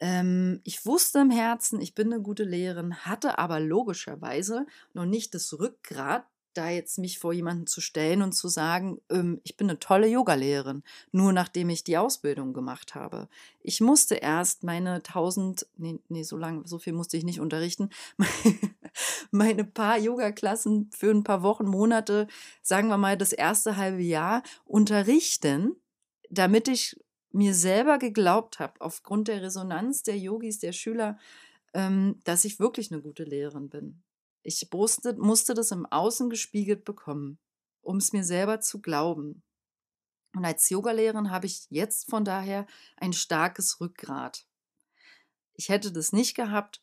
ähm, 0.00 0.60
ich 0.64 0.84
wusste 0.84 1.20
im 1.20 1.30
Herzen, 1.30 1.80
ich 1.80 1.94
bin 1.94 2.12
eine 2.12 2.22
gute 2.22 2.44
Lehrerin, 2.44 3.06
hatte 3.06 3.38
aber 3.38 3.60
logischerweise 3.60 4.66
noch 4.94 5.06
nicht 5.06 5.34
das 5.34 5.58
Rückgrat, 5.58 6.26
da 6.54 6.70
jetzt 6.70 6.98
mich 6.98 7.18
vor 7.18 7.32
jemanden 7.32 7.66
zu 7.66 7.80
stellen 7.80 8.22
und 8.22 8.32
zu 8.32 8.48
sagen, 8.48 9.00
ähm, 9.10 9.40
ich 9.44 9.56
bin 9.56 9.68
eine 9.68 9.78
tolle 9.78 10.06
Yogalehrerin, 10.06 10.82
nur 11.10 11.32
nachdem 11.32 11.70
ich 11.70 11.84
die 11.84 11.96
Ausbildung 11.96 12.52
gemacht 12.52 12.94
habe. 12.94 13.28
Ich 13.60 13.80
musste 13.80 14.16
erst 14.16 14.62
meine 14.64 14.96
1000, 14.96 15.66
nee, 15.76 15.98
nee 16.08 16.22
so 16.22 16.36
lange, 16.36 16.66
so 16.66 16.78
viel 16.78 16.92
musste 16.92 17.16
ich 17.16 17.24
nicht 17.24 17.40
unterrichten, 17.40 17.90
meine 19.30 19.64
paar 19.64 19.98
Yoga-Klassen 19.98 20.90
für 20.92 21.10
ein 21.10 21.24
paar 21.24 21.42
Wochen, 21.42 21.66
Monate, 21.66 22.26
sagen 22.62 22.88
wir 22.88 22.98
mal 22.98 23.16
das 23.16 23.32
erste 23.32 23.76
halbe 23.76 24.02
Jahr 24.02 24.42
unterrichten, 24.64 25.76
damit 26.30 26.68
ich 26.68 26.96
mir 27.32 27.54
selber 27.54 27.98
geglaubt 27.98 28.58
habe, 28.58 28.80
aufgrund 28.80 29.28
der 29.28 29.42
Resonanz 29.42 30.02
der 30.02 30.18
Yogis, 30.18 30.58
der 30.58 30.72
Schüler, 30.72 31.18
ähm, 31.74 32.20
dass 32.24 32.44
ich 32.44 32.60
wirklich 32.60 32.92
eine 32.92 33.00
gute 33.00 33.24
Lehrerin 33.24 33.68
bin. 33.68 34.02
Ich 34.42 34.68
musste, 34.72 35.14
musste 35.14 35.54
das 35.54 35.70
im 35.70 35.86
Außen 35.86 36.30
gespiegelt 36.30 36.84
bekommen, 36.84 37.38
um 37.80 37.96
es 37.98 38.12
mir 38.12 38.24
selber 38.24 38.60
zu 38.60 38.80
glauben. 38.80 39.42
Und 40.34 40.44
als 40.44 40.68
Yogalehrerin 40.70 41.30
habe 41.30 41.46
ich 41.46 41.66
jetzt 41.68 42.08
von 42.10 42.24
daher 42.24 42.66
ein 42.96 43.12
starkes 43.12 43.80
Rückgrat. 43.80 44.46
Ich 45.54 45.68
hätte 45.68 45.92
das 45.92 46.12
nicht 46.12 46.34
gehabt, 46.34 46.82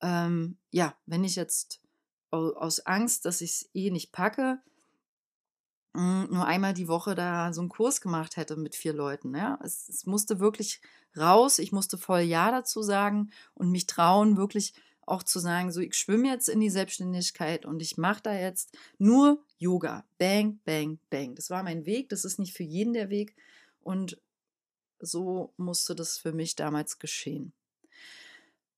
ähm, 0.00 0.56
ja, 0.70 0.96
wenn 1.06 1.24
ich 1.24 1.36
jetzt 1.36 1.80
aus 2.30 2.80
Angst, 2.80 3.24
dass 3.24 3.40
ich 3.40 3.50
es 3.50 3.70
eh 3.74 3.90
nicht 3.90 4.12
packe, 4.12 4.60
hm, 5.94 6.28
nur 6.30 6.46
einmal 6.46 6.74
die 6.74 6.88
Woche 6.88 7.14
da 7.14 7.52
so 7.52 7.60
einen 7.60 7.70
Kurs 7.70 8.00
gemacht 8.00 8.36
hätte 8.36 8.56
mit 8.56 8.74
vier 8.74 8.92
Leuten. 8.92 9.34
Ja? 9.34 9.58
Es, 9.62 9.88
es 9.88 10.06
musste 10.06 10.38
wirklich 10.40 10.80
raus, 11.16 11.58
ich 11.58 11.72
musste 11.72 11.98
voll 11.98 12.20
Ja 12.20 12.50
dazu 12.50 12.82
sagen 12.82 13.30
und 13.54 13.70
mich 13.70 13.86
trauen, 13.86 14.36
wirklich 14.36 14.74
auch 15.10 15.22
zu 15.22 15.38
sagen, 15.38 15.72
so 15.72 15.80
ich 15.80 15.94
schwimme 15.94 16.28
jetzt 16.28 16.48
in 16.48 16.60
die 16.60 16.70
Selbstständigkeit 16.70 17.66
und 17.66 17.80
ich 17.80 17.96
mache 17.96 18.22
da 18.22 18.34
jetzt 18.34 18.76
nur 18.98 19.42
Yoga. 19.58 20.04
Bang, 20.18 20.60
bang, 20.64 20.98
bang. 21.10 21.34
Das 21.34 21.50
war 21.50 21.62
mein 21.62 21.86
Weg, 21.86 22.08
das 22.08 22.24
ist 22.24 22.38
nicht 22.38 22.56
für 22.56 22.62
jeden 22.62 22.92
der 22.92 23.10
Weg 23.10 23.34
und 23.80 24.20
so 25.00 25.52
musste 25.56 25.94
das 25.94 26.18
für 26.18 26.32
mich 26.32 26.56
damals 26.56 26.98
geschehen. 26.98 27.52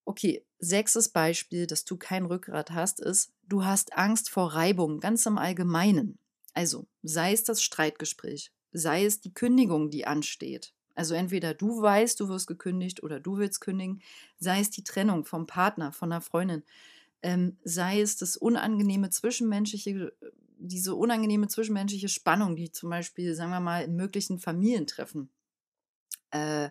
Okay, 0.04 0.44
sechstes 0.58 1.08
Beispiel, 1.08 1.66
dass 1.66 1.84
du 1.84 1.96
kein 1.96 2.24
Rückgrat 2.24 2.70
hast, 2.70 3.00
ist, 3.00 3.32
du 3.46 3.64
hast 3.64 3.96
Angst 3.96 4.28
vor 4.30 4.54
Reibung, 4.54 5.00
ganz 5.00 5.24
im 5.26 5.38
Allgemeinen. 5.38 6.18
Also, 6.52 6.86
sei 7.02 7.32
es 7.32 7.44
das 7.44 7.62
Streitgespräch, 7.62 8.50
sei 8.72 9.04
es 9.04 9.20
die 9.20 9.32
Kündigung, 9.32 9.90
die 9.90 10.06
ansteht. 10.06 10.72
Also 11.00 11.14
entweder 11.14 11.54
du 11.54 11.80
weißt, 11.80 12.20
du 12.20 12.28
wirst 12.28 12.46
gekündigt 12.46 13.02
oder 13.02 13.20
du 13.20 13.38
willst 13.38 13.62
kündigen, 13.62 14.02
sei 14.38 14.60
es 14.60 14.68
die 14.68 14.84
Trennung 14.84 15.24
vom 15.24 15.46
Partner, 15.46 15.92
von 15.92 16.12
einer 16.12 16.20
Freundin, 16.20 16.62
ähm, 17.22 17.56
sei 17.64 18.02
es 18.02 18.18
das 18.18 18.36
unangenehme 18.36 19.08
zwischenmenschliche, 19.08 20.12
diese 20.58 20.94
unangenehme 20.94 21.48
zwischenmenschliche 21.48 22.10
Spannung, 22.10 22.54
die 22.54 22.70
zum 22.70 22.90
Beispiel, 22.90 23.34
sagen 23.34 23.50
wir 23.50 23.60
mal, 23.60 23.82
in 23.82 23.96
möglichen 23.96 24.38
Familientreffen 24.38 25.30
äh, 26.32 26.68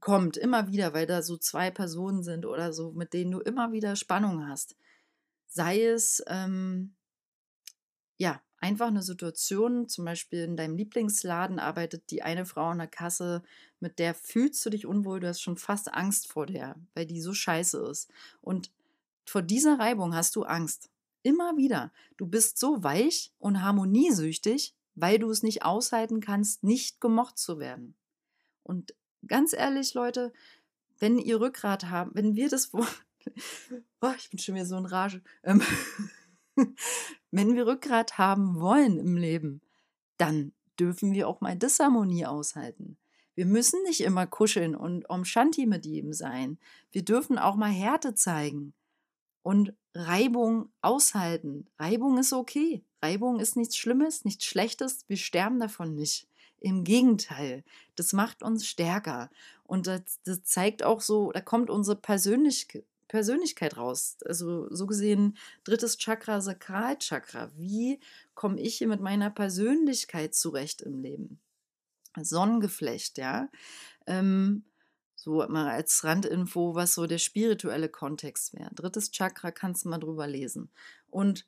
kommt, 0.00 0.36
immer 0.36 0.66
wieder, 0.66 0.92
weil 0.92 1.06
da 1.06 1.22
so 1.22 1.36
zwei 1.36 1.70
Personen 1.70 2.24
sind 2.24 2.46
oder 2.46 2.72
so, 2.72 2.90
mit 2.90 3.12
denen 3.12 3.30
du 3.30 3.38
immer 3.38 3.70
wieder 3.70 3.94
Spannung 3.94 4.48
hast. 4.48 4.74
Sei 5.46 5.84
es 5.84 6.20
ähm, 6.26 6.96
ja, 8.16 8.42
einfach 8.60 8.88
eine 8.88 9.02
Situation, 9.02 9.88
zum 9.88 10.04
Beispiel 10.04 10.44
in 10.44 10.56
deinem 10.56 10.76
Lieblingsladen 10.76 11.58
arbeitet 11.58 12.10
die 12.10 12.22
eine 12.22 12.44
Frau 12.44 12.66
an 12.66 12.78
der 12.78 12.86
Kasse, 12.88 13.42
mit 13.80 13.98
der 13.98 14.14
fühlst 14.14 14.64
du 14.66 14.70
dich 14.70 14.86
unwohl, 14.86 15.20
du 15.20 15.28
hast 15.28 15.40
schon 15.40 15.56
fast 15.56 15.92
Angst 15.94 16.30
vor 16.30 16.46
der, 16.46 16.76
weil 16.94 17.06
die 17.06 17.20
so 17.20 17.32
scheiße 17.32 17.78
ist. 17.90 18.10
Und 18.40 18.70
vor 19.24 19.42
dieser 19.42 19.78
Reibung 19.78 20.14
hast 20.14 20.36
du 20.36 20.42
Angst. 20.42 20.90
Immer 21.22 21.56
wieder. 21.56 21.92
Du 22.16 22.26
bist 22.26 22.58
so 22.58 22.82
weich 22.82 23.32
und 23.38 23.62
harmoniesüchtig, 23.62 24.74
weil 24.94 25.18
du 25.18 25.30
es 25.30 25.42
nicht 25.42 25.64
aushalten 25.64 26.20
kannst, 26.20 26.64
nicht 26.64 27.00
gemocht 27.00 27.38
zu 27.38 27.58
werden. 27.58 27.94
Und 28.62 28.94
ganz 29.26 29.52
ehrlich, 29.52 29.94
Leute, 29.94 30.32
wenn 30.98 31.18
ihr 31.18 31.40
Rückgrat 31.40 31.90
habt, 31.90 32.14
wenn 32.14 32.34
wir 32.34 32.48
das, 32.48 32.72
oh, 32.72 32.84
ich 34.16 34.30
bin 34.30 34.38
schon 34.38 34.54
wieder 34.54 34.66
so 34.66 34.76
in 34.76 34.86
Rage, 34.86 35.22
ähm, 35.44 35.62
Wenn 37.30 37.54
wir 37.54 37.66
Rückgrat 37.66 38.18
haben 38.18 38.60
wollen 38.60 38.98
im 38.98 39.16
Leben, 39.16 39.60
dann 40.16 40.52
dürfen 40.78 41.12
wir 41.12 41.28
auch 41.28 41.40
mal 41.40 41.56
Disharmonie 41.56 42.26
aushalten. 42.26 42.96
Wir 43.34 43.46
müssen 43.46 43.82
nicht 43.84 44.00
immer 44.00 44.26
kuscheln 44.26 44.74
und 44.74 45.08
um 45.08 45.24
Shanti 45.24 45.66
mit 45.66 45.86
jedem 45.86 46.12
sein. 46.12 46.58
Wir 46.90 47.04
dürfen 47.04 47.38
auch 47.38 47.54
mal 47.54 47.70
Härte 47.70 48.14
zeigen 48.14 48.72
und 49.42 49.74
Reibung 49.94 50.70
aushalten. 50.80 51.66
Reibung 51.78 52.18
ist 52.18 52.32
okay. 52.32 52.82
Reibung 53.00 53.38
ist 53.38 53.56
nichts 53.56 53.76
Schlimmes, 53.76 54.24
nichts 54.24 54.44
Schlechtes. 54.44 55.04
Wir 55.06 55.16
sterben 55.16 55.60
davon 55.60 55.94
nicht. 55.94 56.26
Im 56.60 56.82
Gegenteil, 56.82 57.62
das 57.94 58.12
macht 58.12 58.42
uns 58.42 58.66
stärker. 58.66 59.30
Und 59.62 59.86
das, 59.86 60.20
das 60.24 60.42
zeigt 60.42 60.82
auch 60.82 61.00
so, 61.00 61.30
da 61.30 61.40
kommt 61.40 61.70
unsere 61.70 61.96
Persönlichkeit, 61.96 62.84
Persönlichkeit 63.08 63.76
raus. 63.76 64.18
Also 64.24 64.72
so 64.72 64.86
gesehen, 64.86 65.36
drittes 65.64 65.98
Chakra, 65.98 66.40
Sakralchakra. 66.40 67.50
Wie 67.56 68.00
komme 68.34 68.60
ich 68.60 68.78
hier 68.78 68.88
mit 68.88 69.00
meiner 69.00 69.30
Persönlichkeit 69.30 70.34
zurecht 70.34 70.82
im 70.82 71.00
Leben? 71.00 71.40
Sonnengeflecht, 72.20 73.18
ja. 73.18 73.48
Ähm, 74.06 74.64
so 75.16 75.44
mal 75.48 75.68
als 75.68 76.04
Randinfo, 76.04 76.74
was 76.74 76.94
so 76.94 77.06
der 77.06 77.18
spirituelle 77.18 77.88
Kontext 77.88 78.54
wäre. 78.54 78.70
Drittes 78.74 79.10
Chakra 79.10 79.50
kannst 79.50 79.84
du 79.84 79.88
mal 79.88 79.98
drüber 79.98 80.26
lesen. 80.26 80.70
Und 81.10 81.46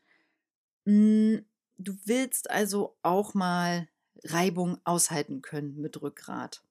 mh, 0.85 1.37
hm, 1.37 1.45
du 1.79 1.97
willst 2.05 2.51
also 2.51 2.97
auch 3.03 3.35
mal 3.35 3.89
Reibung 4.25 4.79
aushalten 4.85 5.41
können 5.41 5.81
mit 5.81 6.01
Rückgrat. 6.03 6.63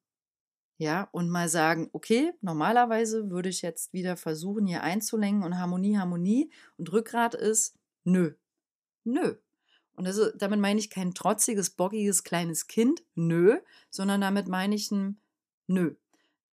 Ja, 0.80 1.10
und 1.12 1.30
mal 1.30 1.50
sagen, 1.50 1.90
okay, 1.92 2.32
normalerweise 2.42 3.30
würde 3.30 3.50
ich 3.50 3.62
jetzt 3.62 3.94
wieder 3.94 4.18
versuchen, 4.18 4.66
hier 4.66 4.82
einzulenken 4.82 5.44
und 5.44 5.60
Harmonie, 5.60 5.98
Harmonie 5.98 6.52
und 6.78 6.92
Rückgrat 6.92 7.36
ist, 7.36 7.76
nö, 8.06 8.34
nö. 9.04 9.36
Und 9.94 10.08
das, 10.08 10.18
damit 10.38 10.60
meine 10.60 10.80
ich 10.80 10.90
kein 10.90 11.14
trotziges, 11.14 11.72
bockiges 11.72 12.24
kleines 12.24 12.68
Kind, 12.68 13.04
nö, 13.16 13.60
sondern 13.90 14.22
damit 14.22 14.48
meine 14.48 14.74
ich 14.74 14.90
ein 14.92 15.20
Nö. 15.70 15.94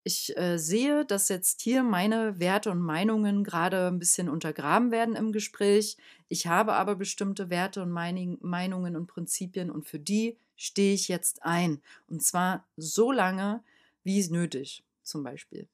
Ich 0.04 0.36
äh, 0.36 0.58
sehe, 0.58 1.06
dass 1.06 1.30
jetzt 1.30 1.62
hier 1.62 1.82
meine 1.82 2.38
Werte 2.38 2.70
und 2.70 2.80
Meinungen 2.80 3.44
gerade 3.44 3.88
ein 3.88 3.98
bisschen 3.98 4.28
untergraben 4.28 4.90
werden 4.90 5.16
im 5.16 5.32
Gespräch. 5.32 5.96
Ich 6.28 6.46
habe 6.46 6.74
aber 6.74 6.96
bestimmte 6.96 7.48
Werte 7.48 7.82
und 7.82 7.90
Meining, 7.90 8.36
Meinungen 8.42 8.94
und 8.94 9.06
Prinzipien 9.06 9.70
und 9.70 9.86
für 9.88 9.98
die 9.98 10.36
stehe 10.54 10.92
ich 10.92 11.08
jetzt 11.08 11.44
ein. 11.44 11.80
Und 12.08 12.22
zwar 12.22 12.66
so 12.76 13.10
lange, 13.10 13.64
wie 14.06 14.20
es 14.20 14.30
nötig, 14.30 14.84
zum 15.02 15.24
Beispiel. 15.24 15.68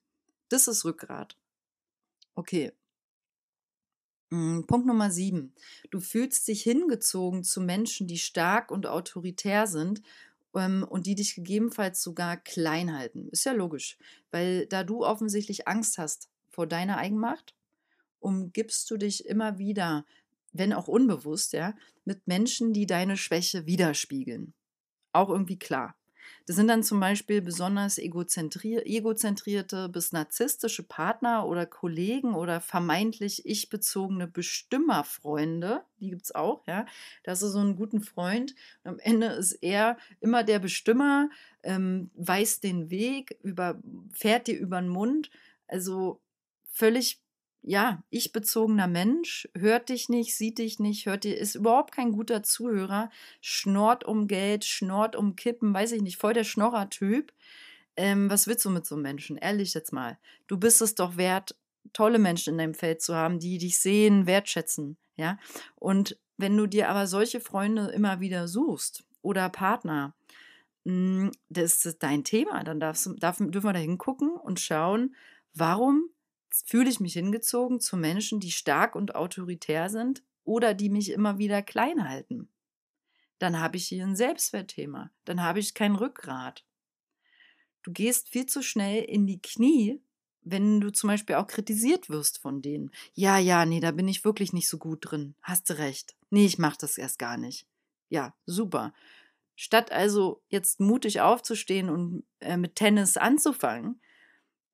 Das 0.49 0.67
ist 0.67 0.87
Rückgrat. 0.87 1.37
Okay. 2.35 2.73
Mm, 4.31 4.63
Punkt 4.63 4.87
Nummer 4.87 5.11
sieben. 5.11 5.55
Du 5.91 6.01
fühlst 6.01 6.49
dich 6.49 6.63
hingezogen 6.63 7.45
zu 7.45 7.61
Menschen, 7.61 8.07
die 8.07 8.17
stark 8.19 8.71
und 8.71 8.87
autoritär 8.87 9.67
sind 9.67 10.01
ähm, 10.55 10.83
und 10.89 11.07
die 11.07 11.15
dich 11.15 11.35
gegebenenfalls 11.35 12.03
sogar 12.03 12.39
klein 12.39 12.97
halten. 12.97 13.29
Ist 13.29 13.45
ja 13.45 13.53
logisch, 13.53 13.99
weil 14.31 14.67
da 14.67 14.83
du 14.83 15.05
offensichtlich 15.05 15.69
Angst 15.69 15.99
hast 15.99 16.31
vor 16.49 16.67
deiner 16.67 16.97
Eigenmacht, 16.97 17.55
umgibst 18.19 18.91
du 18.91 18.97
dich 18.97 19.27
immer 19.27 19.59
wieder, 19.59 20.07
wenn 20.53 20.73
auch 20.73 20.89
unbewusst, 20.89 21.53
ja, 21.53 21.75
mit 22.07 22.27
Menschen, 22.27 22.73
die 22.73 22.87
deine 22.87 23.19
Schwäche 23.19 23.67
widerspiegeln. 23.67 24.55
Auch 25.13 25.29
irgendwie 25.29 25.59
klar. 25.59 25.95
Das 26.47 26.57
sind 26.57 26.69
dann 26.69 26.83
zum 26.83 27.01
Beispiel 27.01 27.41
besonders 27.41 27.99
egozentrierte 27.99 29.89
bis 29.89 30.13
narzisstische 30.13 30.83
Partner 30.83 31.47
oder 31.47 31.67
Kollegen 31.67 32.35
oder 32.35 32.61
vermeintlich 32.61 33.47
ich-bezogene 33.47 34.27
Bestimmerfreunde. 34.27 35.85
Die 36.01 36.11
gibt 36.11 36.25
es 36.25 36.35
auch, 36.35 36.67
ja. 36.67 36.87
Da 37.23 37.33
hast 37.33 37.43
du 37.43 37.49
so 37.49 37.61
einen 37.61 37.77
guten 37.77 38.01
Freund. 38.01 38.55
am 38.85 38.99
Ende 38.99 39.27
ist 39.27 39.53
er 39.63 39.97
immer 40.21 40.43
der 40.43 40.59
Bestimmer, 40.59 41.31
ähm, 41.63 42.11
weiß 42.15 42.61
den 42.61 42.91
Weg, 42.91 43.39
über, 43.43 43.81
fährt 44.13 44.49
dir 44.49 44.59
über 44.59 44.81
den 44.81 44.89
Mund. 44.89 45.31
Also 45.69 46.21
völlig 46.71 47.22
ja, 47.63 48.03
ich 48.11 48.33
bezogener 48.33 48.89
Mensch, 48.89 49.49
hört 49.57 49.89
dich 49.89 50.09
nicht, 50.09 50.37
sieht 50.37 50.59
dich 50.59 50.81
nicht, 50.81 51.07
hört 51.07 51.25
dir, 51.25 51.37
ist 51.37 51.55
überhaupt 51.55 51.93
kein 51.95 52.13
guter 52.13 52.43
Zuhörer, 52.43 53.11
schnort 53.41 54.05
um 54.05 54.27
Geld, 54.27 54.65
schnort 54.65 55.15
um 55.15 55.37
Kippen, 55.37 55.73
weiß 55.73 55.93
ich 55.93 56.03
nicht, 56.03 56.17
voll 56.17 56.35
der 56.35 56.45
Schnorrer-Typ. 56.45 57.33
Ähm, 57.97 58.29
was 58.29 58.47
willst 58.47 58.65
du 58.65 58.71
mit 58.71 58.85
so 58.85 58.97
einem 58.97 59.03
Menschen? 59.03 59.37
Ehrlich 59.37 59.75
jetzt 59.75 59.93
mal. 59.93 60.19
Du 60.49 60.57
bist 60.57 60.83
es 60.83 60.95
doch 60.95 61.17
wert, 61.17 61.55
tolle 61.93 62.19
Menschen 62.19 62.55
in 62.55 62.59
deinem 62.59 62.75
Feld 62.75 63.01
zu 63.01 63.15
haben, 63.15 63.39
die 63.39 63.59
dich 63.59 63.79
sehen, 63.79 64.27
wertschätzen, 64.27 64.97
ja. 65.17 65.39
Und 65.77 66.19
wenn 66.37 66.57
du 66.57 66.67
dir 66.67 66.89
aber 66.89 67.07
solche 67.07 67.41
Freunde 67.41 67.89
immer 67.91 68.19
wieder 68.19 68.49
suchst 68.49 69.05
oder 69.21 69.49
Partner, 69.49 70.15
hm, 70.85 71.31
das 71.49 71.85
ist 71.85 72.03
dein 72.03 72.25
Thema, 72.25 72.65
dann 72.65 72.81
darfst, 72.81 73.09
darf, 73.19 73.39
dürfen 73.39 73.69
wir 73.69 73.73
da 73.73 73.79
hingucken 73.79 74.31
und 74.31 74.59
schauen, 74.59 75.15
warum 75.55 76.09
fühle 76.53 76.91
ich 76.91 77.01
mich 77.01 77.15
hingezogen 77.15 77.81
zu 77.81 77.97
Menschen, 77.97 78.41
die 78.41 78.51
stark 78.51 78.95
und 78.95 79.15
autoritär 79.15 79.89
sind 79.89 80.23
oder 80.45 80.75
die 80.75 80.91
mich 80.91 81.11
immer 81.11 81.39
wieder 81.39 81.63
klein 81.63 82.09
halten. 82.09 82.49
Dann 83.39 83.59
habe 83.59 83.77
ich 83.77 83.87
hier 83.87 84.05
ein 84.05 84.17
Selbstwertthema. 84.17 85.11
Dann 85.25 85.43
habe 85.43 85.59
ich 85.59 85.75
kein 85.75 85.97
Rückgrat. 85.97 86.65
Du 87.83 87.93
gehst 87.93 88.29
viel 88.29 88.47
zu 88.47 88.63
schnell 88.63 89.03
in 89.03 89.27
die 89.27 89.43
Knie, 89.43 90.01
wenn 90.43 90.81
du 90.81 90.93
zum 90.93 91.09
Beispiel 91.09 91.37
auch 91.37 91.47
kritisiert 91.47 92.09
wirst 92.09 92.39
von 92.39 92.63
denen. 92.63 92.91
Ja, 93.15 93.39
ja, 93.39 93.65
nee, 93.65 93.81
da 93.81 93.91
bin 93.91 94.09
ich 94.09 94.25
wirklich 94.25 94.53
nicht 94.53 94.69
so 94.69 94.79
gut 94.79 95.11
drin. 95.11 95.35
Hast 95.43 95.71
du 95.71 95.79
recht. 95.79 96.15
Nee, 96.31 96.47
ich 96.47 96.59
mache 96.59 96.79
das 96.81 96.99
erst 96.99 97.19
gar 97.19 97.37
nicht. 97.37 97.67
Ja, 98.09 98.35
super. 98.47 98.93
Statt 99.57 99.93
also 99.93 100.43
jetzt 100.49 100.81
mutig 100.81 101.21
aufzustehen 101.21 101.89
und 101.89 102.25
äh, 102.41 102.57
mit 102.57 102.77
Tennis 102.77 103.17
anzufangen, 103.17 104.01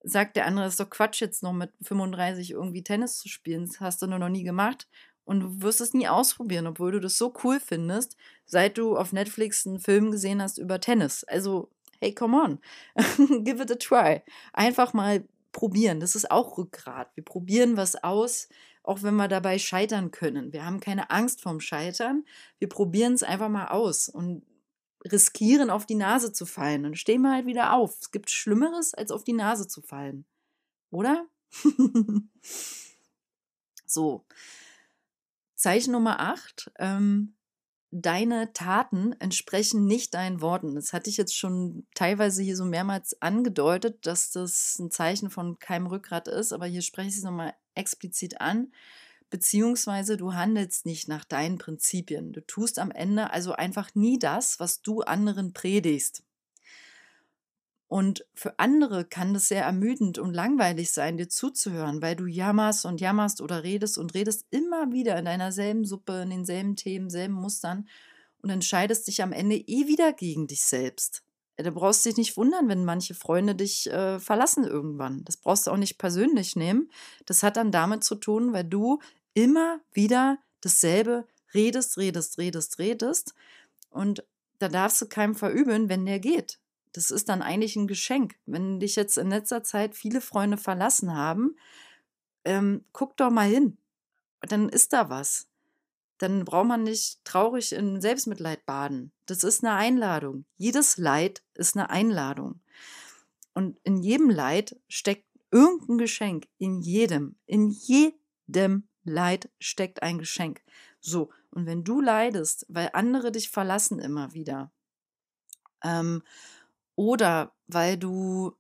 sagt 0.03 0.37
der 0.37 0.47
andere, 0.47 0.67
ist 0.67 0.81
doch 0.81 0.91
Quatsch, 0.91 1.21
jetzt 1.21 1.43
noch 1.43 1.53
mit 1.53 1.71
35 1.83 2.53
irgendwie 2.53 2.83
Tennis 2.83 3.19
zu 3.19 3.29
spielen. 3.29 3.67
Das 3.67 3.81
hast 3.81 4.03
du 4.03 4.07
nur 4.07 4.19
noch 4.19 4.29
nie 4.29 4.45
gemacht. 4.45 4.89
Und 5.25 5.41
du 5.41 5.63
wirst 5.63 5.81
es 5.81 5.93
nie 5.93 6.09
ausprobieren, 6.09 6.67
obwohl 6.67 6.93
du 6.93 7.01
das 7.01 7.19
so 7.19 7.35
cool 7.45 7.61
findest, 7.61 8.17
seit 8.47 8.79
du 8.79 8.97
auf 8.97 9.13
Netflix 9.13 9.67
einen 9.67 9.79
Film 9.79 10.11
gesehen 10.11 10.41
hast 10.41 10.57
über 10.57 10.81
Tennis. 10.81 11.23
Also, 11.25 11.71
hey, 12.01 12.15
come 12.15 12.41
on. 12.41 12.59
Give 13.45 13.63
it 13.63 13.71
a 13.71 13.75
try. 13.75 14.23
Einfach 14.55 14.95
mal 14.95 15.25
probieren. 15.53 16.01
Das 16.01 16.15
ist 16.15 16.31
auch 16.31 16.57
Rückgrat. 16.57 17.11
Wir 17.15 17.25
probieren 17.25 17.77
was 17.77 18.03
aus, 18.03 18.49
auch 18.83 19.03
wenn 19.03 19.17
wir 19.17 19.29
dabei 19.29 19.59
scheitern 19.59 20.13
können. 20.13 20.53
Wir 20.55 20.65
haben 20.65 20.81
keine 20.81 21.11
Angst 21.11 21.43
vorm 21.43 21.61
Scheitern. 21.61 22.25
Wir 22.59 22.71
probieren 22.71 23.13
es 23.13 23.23
einfach 23.23 23.51
mal 23.51 23.67
aus. 23.67 24.09
Und 24.09 24.47
riskieren, 25.05 25.71
auf 25.71 25.87
die 25.87 25.95
Nase 25.95 26.33
zu 26.33 26.47
fallen. 26.47 26.83
Dann 26.83 26.95
stehen 26.95 27.23
wir 27.23 27.33
halt 27.33 27.47
wieder 27.47 27.73
auf. 27.73 27.97
Es 28.01 28.11
gibt 28.11 28.31
Schlimmeres, 28.31 28.95
als 28.95 29.11
auf 29.11 29.25
die 29.25 29.33
Nase 29.33 29.69
zu 29.69 29.83
fallen. 29.83 30.27
Oder? 30.91 31.27
so. 33.87 34.25
Zeichen 35.55 35.93
Nummer 35.93 36.21
8. 36.21 36.73
Ähm, 36.79 37.35
deine 37.91 38.53
Taten 38.53 39.13
entsprechen 39.19 39.87
nicht 39.87 40.15
deinen 40.15 40.41
Worten. 40.41 40.75
Das 40.75 40.93
hatte 40.93 41.11
ich 41.11 41.17
jetzt 41.17 41.37
schon 41.37 41.87
teilweise 41.95 42.43
hier 42.43 42.57
so 42.57 42.65
mehrmals 42.65 43.21
angedeutet, 43.23 44.07
dass 44.07 44.31
das 44.31 44.79
ein 44.79 44.91
Zeichen 44.91 45.31
von 45.31 45.59
keinem 45.59 45.87
Rückgrat 45.87 46.29
ist, 46.29 46.53
aber 46.53 46.67
hier 46.67 46.83
spreche 46.83 47.09
ich 47.09 47.17
es 47.17 47.23
nochmal 47.23 47.55
explizit 47.75 48.41
an 48.41 48.73
beziehungsweise 49.31 50.17
du 50.17 50.35
handelst 50.35 50.87
nicht 50.87 51.09
nach 51.09 51.25
deinen 51.25 51.59
Prinzipien. 51.59 52.33
Du 52.33 52.45
tust 52.47 52.79
am 52.79 52.91
Ende 52.91 53.31
also 53.31 53.53
einfach 53.53 53.95
nie 53.95 54.19
das, 54.19 54.59
was 54.61 54.83
du 54.83 55.01
anderen 55.03 55.53
predigst. 55.53 56.23
Und 57.89 58.27
für 58.35 58.59
andere 58.59 59.07
kann 59.07 59.33
das 59.33 59.49
sehr 59.49 59.65
ermüdend 59.65 60.19
und 60.19 60.35
langweilig 60.35 60.93
sein, 60.93 61.17
dir 61.17 61.31
zuzuhören, 61.31 62.03
weil 62.03 62.17
du 62.17 62.27
jammerst 62.27 62.85
und 62.85 63.01
jammerst 63.01 63.41
oder 63.41 63.63
redest 63.63 63.97
und 63.97 64.13
redest 64.13 64.47
immer 64.51 64.93
wieder 64.93 65.19
in 65.19 65.25
deiner 65.25 65.53
selben 65.53 65.87
Suppe, 65.87 66.21
in 66.21 66.31
denselben 66.31 66.77
Themen, 66.77 67.09
selben 67.09 67.35
Mustern 67.35 67.89
und 68.43 68.51
entscheidest 68.51 69.09
dich 69.09 69.23
am 69.23 69.33
Ende 69.33 69.57
eh 69.57 69.89
wieder 69.89 70.13
gegen 70.13 70.47
dich 70.47 70.65
selbst. 70.65 71.23
Du 71.57 71.73
brauchst 71.73 72.05
dich 72.05 72.17
nicht 72.17 72.37
wundern, 72.37 72.69
wenn 72.69 72.85
manche 72.85 73.15
Freunde 73.15 73.57
dich 73.57 73.91
äh, 73.91 74.21
verlassen 74.21 74.63
irgendwann. 74.63 75.25
Das 75.25 75.37
brauchst 75.39 75.67
du 75.67 75.73
auch 75.73 75.77
nicht 75.77 75.99
persönlich 75.99 76.55
nehmen. 76.55 76.89
Das 77.27 77.43
hat 77.43 77.57
dann 77.57 77.73
damit 77.73 78.05
zu 78.05 78.15
tun, 78.15 78.53
weil 78.53 78.63
du 78.63 79.01
immer 79.39 79.81
wieder 79.93 80.39
dasselbe 80.61 81.27
redest, 81.55 81.97
redest, 81.97 82.39
redest, 82.39 82.79
redest. 82.79 83.35
Und 83.91 84.25
da 84.59 84.69
darfst 84.69 85.01
du 85.01 85.07
keinem 85.07 85.35
verübeln, 85.35 85.89
wenn 85.89 86.05
der 86.05 86.19
geht. 86.19 86.59
Das 86.93 87.11
ist 87.11 87.29
dann 87.29 87.43
eigentlich 87.43 87.77
ein 87.77 87.87
Geschenk. 87.87 88.35
Wenn 88.47 88.81
dich 88.81 88.97
jetzt 88.97 89.17
in 89.17 89.31
letzter 89.31 89.63
Zeit 89.63 89.95
viele 89.95 90.21
Freunde 90.21 90.57
verlassen 90.57 91.15
haben, 91.15 91.57
ähm, 92.45 92.85
guck 92.93 93.17
doch 93.17 93.31
mal 93.31 93.49
hin. 93.49 93.79
Dann 94.41 94.69
ist 94.69 94.93
da 94.93 95.09
was. 95.09 95.47
Dann 96.19 96.45
braucht 96.45 96.67
man 96.67 96.83
nicht 96.83 97.25
traurig 97.25 97.73
in 97.73 98.01
Selbstmitleid 98.01 98.67
baden. 98.67 99.13
Das 99.27 99.45
ist 99.45 99.65
eine 99.65 99.75
Einladung. 99.75 100.47
Jedes 100.57 100.97
Leid 100.97 101.45
ist 101.55 101.77
eine 101.77 101.91
Einladung. 101.91 102.61
Und 103.55 103.79
in 103.85 104.03
jedem 104.03 104.31
Leid 104.31 104.77
steckt 104.89 105.27
irgendein 105.53 105.99
Geschenk. 105.99 106.49
In 106.59 106.81
jedem. 106.81 107.37
In 107.47 107.71
jedem 107.71 108.88
Leid 109.09 109.51
steckt 109.59 110.03
ein 110.03 110.19
Geschenk. 110.19 110.63
So, 111.01 111.31
und 111.51 111.67
wenn 111.67 111.85
du 111.85 112.01
leidest, 112.01 112.67
weil 112.69 112.91
andere 112.93 113.33
dich 113.33 113.51
verlassen 113.51 113.99
immer 113.99 114.33
wieder, 114.35 114.71
ähm, 115.83 116.23
oder 116.97 117.55
weil 117.67 117.97
du 117.97 118.57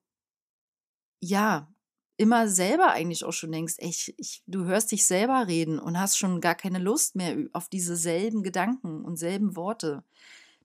ja 1.20 1.68
immer 2.16 2.48
selber 2.48 2.90
eigentlich 2.90 3.24
auch 3.24 3.32
schon 3.32 3.52
denkst, 3.52 3.74
ey, 3.78 3.88
ich, 3.88 4.14
ich, 4.18 4.42
du 4.46 4.64
hörst 4.64 4.90
dich 4.92 5.06
selber 5.06 5.46
reden 5.46 5.78
und 5.78 5.98
hast 5.98 6.18
schon 6.18 6.40
gar 6.40 6.54
keine 6.54 6.80
Lust 6.80 7.14
mehr 7.14 7.36
auf 7.52 7.68
diese 7.68 7.96
selben 7.96 8.42
Gedanken 8.42 9.04
und 9.04 9.16
selben 9.16 9.56
Worte, 9.56 10.04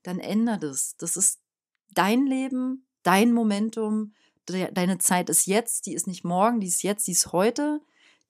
dann 0.01 0.19
ändere 0.19 0.59
das. 0.59 0.97
Das 0.97 1.15
ist 1.15 1.41
dein 1.91 2.25
Leben, 2.25 2.87
dein 3.03 3.33
Momentum, 3.33 4.13
deine 4.45 4.97
Zeit 4.97 5.29
ist 5.29 5.45
jetzt, 5.45 5.85
die 5.85 5.93
ist 5.93 6.07
nicht 6.07 6.23
morgen, 6.23 6.59
die 6.59 6.67
ist 6.67 6.81
jetzt, 6.81 7.07
die 7.07 7.11
ist 7.11 7.31
heute 7.31 7.81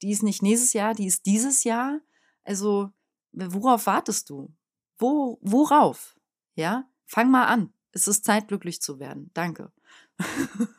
die 0.04 0.12
ist 0.12 0.22
nicht 0.22 0.44
nächstes 0.44 0.74
Jahr, 0.74 0.94
die 0.94 1.08
ist 1.08 1.26
dieses 1.26 1.63
Jahr. 1.63 2.00
Also, 2.44 2.92
worauf 3.32 3.88
wartest 3.88 4.30
du? 4.30 4.54
Wo, 4.98 5.39
worauf? 5.42 6.16
Ja, 6.56 6.88
fang 7.06 7.32
mal 7.32 7.46
an. 7.46 7.74
Es 7.94 8.08
ist 8.08 8.26
Zeit, 8.26 8.50
glücklich 8.50 8.82
zu 8.82 9.00
werden. 9.00 9.32
Danke. 9.34 9.72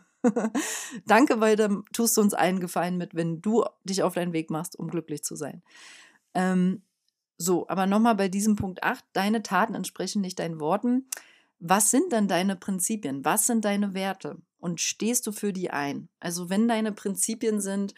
Danke, 1.07 1.41
weil 1.41 1.57
dann 1.57 1.85
tust 1.93 2.17
du 2.17 2.21
uns 2.21 2.35
allen 2.35 2.61
Gefallen 2.61 2.97
mit, 2.97 3.15
wenn 3.15 3.41
du 3.41 3.65
dich 3.85 4.03
auf 4.03 4.15
deinen 4.15 4.33
Weg 4.33 4.51
machst, 4.51 4.79
um 4.79 4.89
glücklich 4.89 5.25
zu 5.25 5.37
sein. 5.37 5.63
Ähm, 6.35 6.83
so, 7.39 7.69
aber 7.69 7.87
nochmal 7.87 8.15
bei 8.15 8.29
diesem 8.29 8.57
Punkt 8.57 8.83
8, 8.83 9.05
deine 9.13 9.43
Taten 9.43 9.75
entsprechen 9.75 10.21
nicht 10.21 10.39
deinen 10.39 10.61
Worten. 10.61 11.09
Was 11.61 11.91
sind 11.91 12.13
denn 12.13 12.29
deine 12.29 12.57
Prinzipien? 12.57 13.25
Was 13.25 13.47
sind 13.47 13.65
deine 13.65 13.95
Werte? 13.95 14.37
Und 14.59 14.81
stehst 14.81 15.27
du 15.27 15.33
für 15.33 15.53
die 15.53 15.71
ein? 15.71 16.09
Also 16.21 16.51
wenn 16.51 16.69
deine 16.69 16.93
Prinzipien 16.93 17.61
sind, 17.61 17.95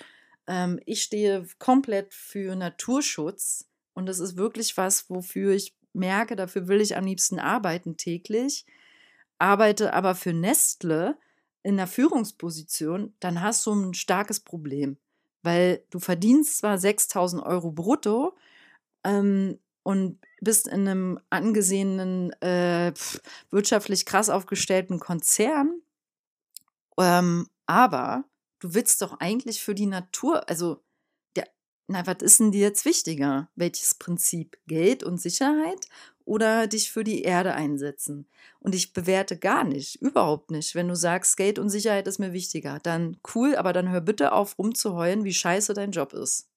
ähm, 0.46 0.80
ich 0.86 1.02
stehe 1.02 1.46
komplett 1.58 2.14
für 2.14 2.54
Naturschutz 2.56 3.68
und 3.94 4.06
das 4.06 4.18
ist 4.18 4.36
wirklich 4.36 4.76
was, 4.76 5.08
wofür 5.10 5.52
ich 5.52 5.74
merke, 5.92 6.36
dafür 6.36 6.68
will 6.68 6.80
ich 6.80 6.96
am 6.96 7.06
liebsten 7.06 7.38
arbeiten 7.38 7.96
täglich, 7.96 8.66
arbeite 9.38 9.94
aber 9.94 10.14
für 10.14 10.32
Nestle 10.32 11.16
in 11.62 11.76
der 11.76 11.86
Führungsposition, 11.86 13.14
dann 13.20 13.40
hast 13.40 13.66
du 13.66 13.72
ein 13.72 13.94
starkes 13.94 14.40
Problem, 14.40 14.98
weil 15.42 15.82
du 15.90 15.98
verdienst 15.98 16.58
zwar 16.58 16.78
6000 16.78 17.42
Euro 17.42 17.72
brutto 17.72 18.36
ähm, 19.04 19.58
und 19.82 20.18
bist 20.40 20.68
in 20.68 20.86
einem 20.86 21.20
angesehenen, 21.30 22.30
äh, 22.42 22.92
wirtschaftlich 23.50 24.06
krass 24.06 24.30
aufgestellten 24.30 25.00
Konzern, 25.00 25.80
ähm, 26.98 27.48
aber 27.66 28.24
Du 28.58 28.74
willst 28.74 29.02
doch 29.02 29.20
eigentlich 29.20 29.62
für 29.62 29.74
die 29.74 29.86
Natur, 29.86 30.48
also, 30.48 30.82
der, 31.36 31.46
na, 31.88 32.06
was 32.06 32.18
ist 32.22 32.40
denn 32.40 32.52
dir 32.52 32.62
jetzt 32.62 32.84
wichtiger? 32.84 33.50
Welches 33.54 33.94
Prinzip? 33.94 34.58
Geld 34.66 35.02
und 35.02 35.20
Sicherheit 35.20 35.88
oder 36.24 36.66
dich 36.66 36.90
für 36.90 37.04
die 37.04 37.22
Erde 37.22 37.54
einsetzen? 37.54 38.28
Und 38.58 38.74
ich 38.74 38.92
bewerte 38.92 39.38
gar 39.38 39.64
nicht, 39.64 39.96
überhaupt 40.00 40.50
nicht. 40.50 40.74
Wenn 40.74 40.88
du 40.88 40.96
sagst, 40.96 41.36
Geld 41.36 41.58
und 41.58 41.68
Sicherheit 41.68 42.08
ist 42.08 42.18
mir 42.18 42.32
wichtiger, 42.32 42.80
dann 42.82 43.18
cool, 43.34 43.56
aber 43.56 43.72
dann 43.72 43.90
hör 43.90 44.00
bitte 44.00 44.32
auf, 44.32 44.58
rumzuheulen, 44.58 45.24
wie 45.24 45.34
scheiße 45.34 45.74
dein 45.74 45.92
Job 45.92 46.14
ist. 46.14 46.48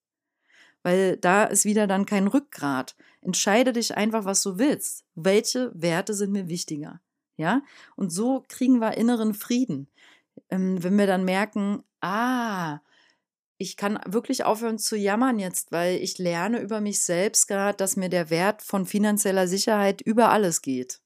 Weil 0.84 1.18
da 1.18 1.44
ist 1.44 1.66
wieder 1.66 1.88
dann 1.88 2.06
kein 2.06 2.28
Rückgrat. 2.28 2.96
Entscheide 3.22 3.74
dich 3.74 3.98
einfach, 3.98 4.24
was 4.24 4.42
du 4.42 4.58
willst. 4.58 5.04
Welche 5.16 5.72
Werte 5.74 6.14
sind 6.14 6.32
mir 6.32 6.48
wichtiger? 6.48 7.02
Ja? 7.36 7.62
Und 7.96 8.12
so 8.12 8.46
kriegen 8.48 8.80
wir 8.80 8.98
inneren 8.98 9.34
Frieden. 9.34 9.90
Ähm, 10.50 10.82
wenn 10.82 10.98
wir 10.98 11.08
dann 11.08 11.26
merken, 11.26 11.84
ah, 12.02 12.80
ich 13.58 13.76
kann 13.78 14.00
wirklich 14.08 14.46
aufhören 14.46 14.80
zu 14.80 14.96
jammern 14.96 15.38
jetzt, 15.38 15.72
weil 15.72 15.98
ich 15.98 16.18
lerne 16.18 16.62
über 16.62 16.80
mich 16.82 17.02
selbst 17.04 17.48
gerade, 17.48 17.78
dass 17.78 17.98
mir 17.98 18.10
der 18.10 18.30
Wert 18.30 18.62
von 18.62 18.86
finanzieller 18.86 19.48
Sicherheit 19.48 20.02
über 20.02 20.30
alles 20.30 20.62
geht. 20.62 21.02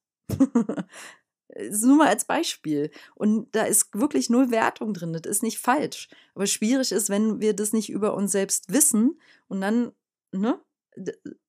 nur 1.82 1.98
mal 1.98 2.08
als 2.08 2.26
Beispiel. 2.26 2.92
Und 3.16 3.54
da 3.56 3.64
ist 3.64 3.90
wirklich 3.94 4.30
null 4.30 4.52
Wertung 4.52 4.94
drin. 4.94 5.14
Das 5.14 5.24
ist 5.26 5.44
nicht 5.44 5.60
falsch. 5.60 6.10
Aber 6.36 6.46
schwierig 6.48 6.92
ist, 6.92 7.10
wenn 7.10 7.42
wir 7.42 7.54
das 7.54 7.74
nicht 7.74 7.90
über 7.90 8.14
uns 8.14 8.32
selbst 8.32 8.72
wissen 8.72 9.20
und 9.48 9.62
dann, 9.62 9.92
ne? 10.32 10.60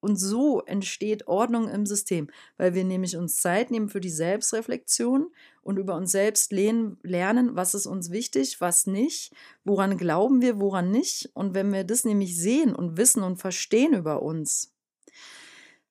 Und 0.00 0.16
so 0.16 0.62
entsteht 0.62 1.26
Ordnung 1.26 1.68
im 1.68 1.86
System, 1.86 2.30
weil 2.56 2.74
wir 2.74 2.84
nämlich 2.84 3.16
uns 3.16 3.36
Zeit 3.36 3.70
nehmen 3.70 3.88
für 3.88 4.00
die 4.00 4.10
Selbstreflexion 4.10 5.30
und 5.62 5.78
über 5.78 5.96
uns 5.96 6.12
selbst 6.12 6.52
lernen, 6.52 7.56
was 7.56 7.74
ist 7.74 7.86
uns 7.86 8.10
wichtig, 8.10 8.60
was 8.60 8.86
nicht, 8.86 9.32
woran 9.64 9.96
glauben 9.96 10.40
wir, 10.42 10.60
woran 10.60 10.90
nicht. 10.90 11.30
Und 11.34 11.54
wenn 11.54 11.72
wir 11.72 11.84
das 11.84 12.04
nämlich 12.04 12.36
sehen 12.36 12.74
und 12.74 12.96
wissen 12.96 13.22
und 13.22 13.36
verstehen 13.36 13.94
über 13.94 14.22
uns, 14.22 14.72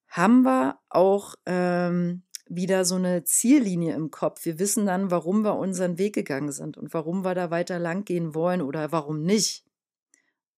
haben 0.07 0.43
wir 0.43 0.79
auch 0.89 1.35
ähm, 1.45 2.21
wieder 2.47 2.85
so 2.85 2.95
eine 2.95 3.23
Ziellinie 3.23 3.95
im 3.95 4.11
Kopf. 4.11 4.45
Wir 4.45 4.59
wissen 4.59 4.85
dann, 4.85 5.11
warum 5.11 5.43
wir 5.43 5.55
unseren 5.55 5.97
Weg 5.97 6.13
gegangen 6.13 6.51
sind 6.51 6.77
und 6.77 6.93
warum 6.93 7.23
wir 7.25 7.33
da 7.33 7.49
weiter 7.49 7.79
lang 7.79 8.05
gehen 8.05 8.35
wollen 8.35 8.61
oder 8.61 8.91
warum 8.91 9.23
nicht. 9.23 9.65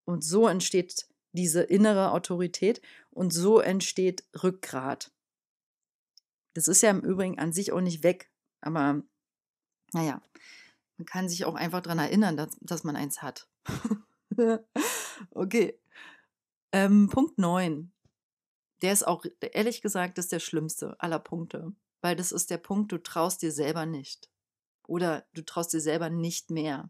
Und 0.04 0.24
so 0.24 0.48
entsteht 0.48 1.08
diese 1.36 1.62
innere 1.62 2.12
Autorität 2.12 2.82
und 3.12 3.32
so 3.32 3.60
entsteht 3.60 4.24
Rückgrat. 4.44 5.12
Das 6.54 6.68
ist 6.68 6.82
ja 6.82 6.90
im 6.90 7.02
Übrigen 7.02 7.38
an 7.38 7.54
sich 7.54 7.72
auch 7.72 7.82
nicht 7.82 8.04
weg, 8.04 8.32
aber 8.62 9.04
naja, 9.94 10.22
man 10.98 11.06
kann 11.06 11.30
sich 11.30 11.46
auch 11.46 11.56
einfach 11.56 11.82
daran 11.82 12.00
erinnern, 12.00 12.38
dass, 12.38 12.58
dass 12.62 12.84
man 12.84 12.96
eins 12.96 13.22
hat. 13.22 13.48
okay. 15.32 15.80
Ähm, 16.72 17.10
Punkt 17.10 17.38
9. 17.38 17.92
Der 18.82 18.94
ist 18.94 19.08
auch, 19.08 19.26
ehrlich 19.40 19.82
gesagt, 19.82 20.18
ist 20.18 20.32
der 20.32 20.40
schlimmste 20.40 21.00
aller 21.00 21.20
Punkte, 21.20 21.74
weil 22.02 22.16
das 22.16 22.32
ist 22.32 22.50
der 22.50 22.58
Punkt, 22.58 22.92
du 22.92 22.98
traust 22.98 23.42
dir 23.42 23.52
selber 23.52 23.86
nicht. 23.86 24.30
Oder 24.88 25.26
du 25.34 25.44
traust 25.44 25.74
dir 25.74 25.82
selber 25.82 26.10
nicht 26.10 26.52
mehr. 26.52 26.90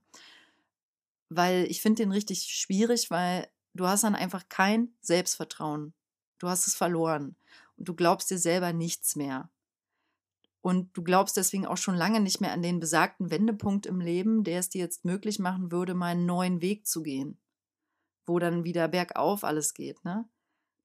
Weil 1.29 1.65
ich 1.65 1.81
finde 1.81 2.03
den 2.03 2.11
richtig 2.11 2.43
schwierig, 2.43 3.09
weil 3.09 3.47
du 3.75 3.87
hast 3.87 4.03
dann 4.03 4.15
einfach 4.15 4.47
kein 4.49 4.95
Selbstvertrauen. 5.01 5.93
Du 6.39 6.47
hast 6.47 6.67
es 6.67 6.75
verloren 6.75 7.35
und 7.77 7.87
du 7.87 7.93
glaubst 7.93 8.29
dir 8.29 8.37
selber 8.37 8.73
nichts 8.73 9.15
mehr. 9.15 9.49
Und 10.61 10.97
du 10.97 11.03
glaubst 11.03 11.37
deswegen 11.37 11.67
auch 11.67 11.77
schon 11.77 11.95
lange 11.95 12.19
nicht 12.19 12.41
mehr 12.41 12.51
an 12.51 12.63
den 12.63 12.79
besagten 12.79 13.29
Wendepunkt 13.29 13.85
im 13.85 14.01
Leben, 14.01 14.43
der 14.43 14.59
es 14.59 14.69
dir 14.69 14.79
jetzt 14.79 15.05
möglich 15.05 15.37
machen 15.37 15.71
würde, 15.71 15.93
mal 15.93 16.07
einen 16.07 16.25
neuen 16.25 16.61
Weg 16.61 16.87
zu 16.87 17.03
gehen, 17.03 17.39
wo 18.25 18.39
dann 18.39 18.63
wieder 18.63 18.87
bergauf 18.87 19.43
alles 19.43 19.73
geht, 19.73 20.03
ne? 20.03 20.27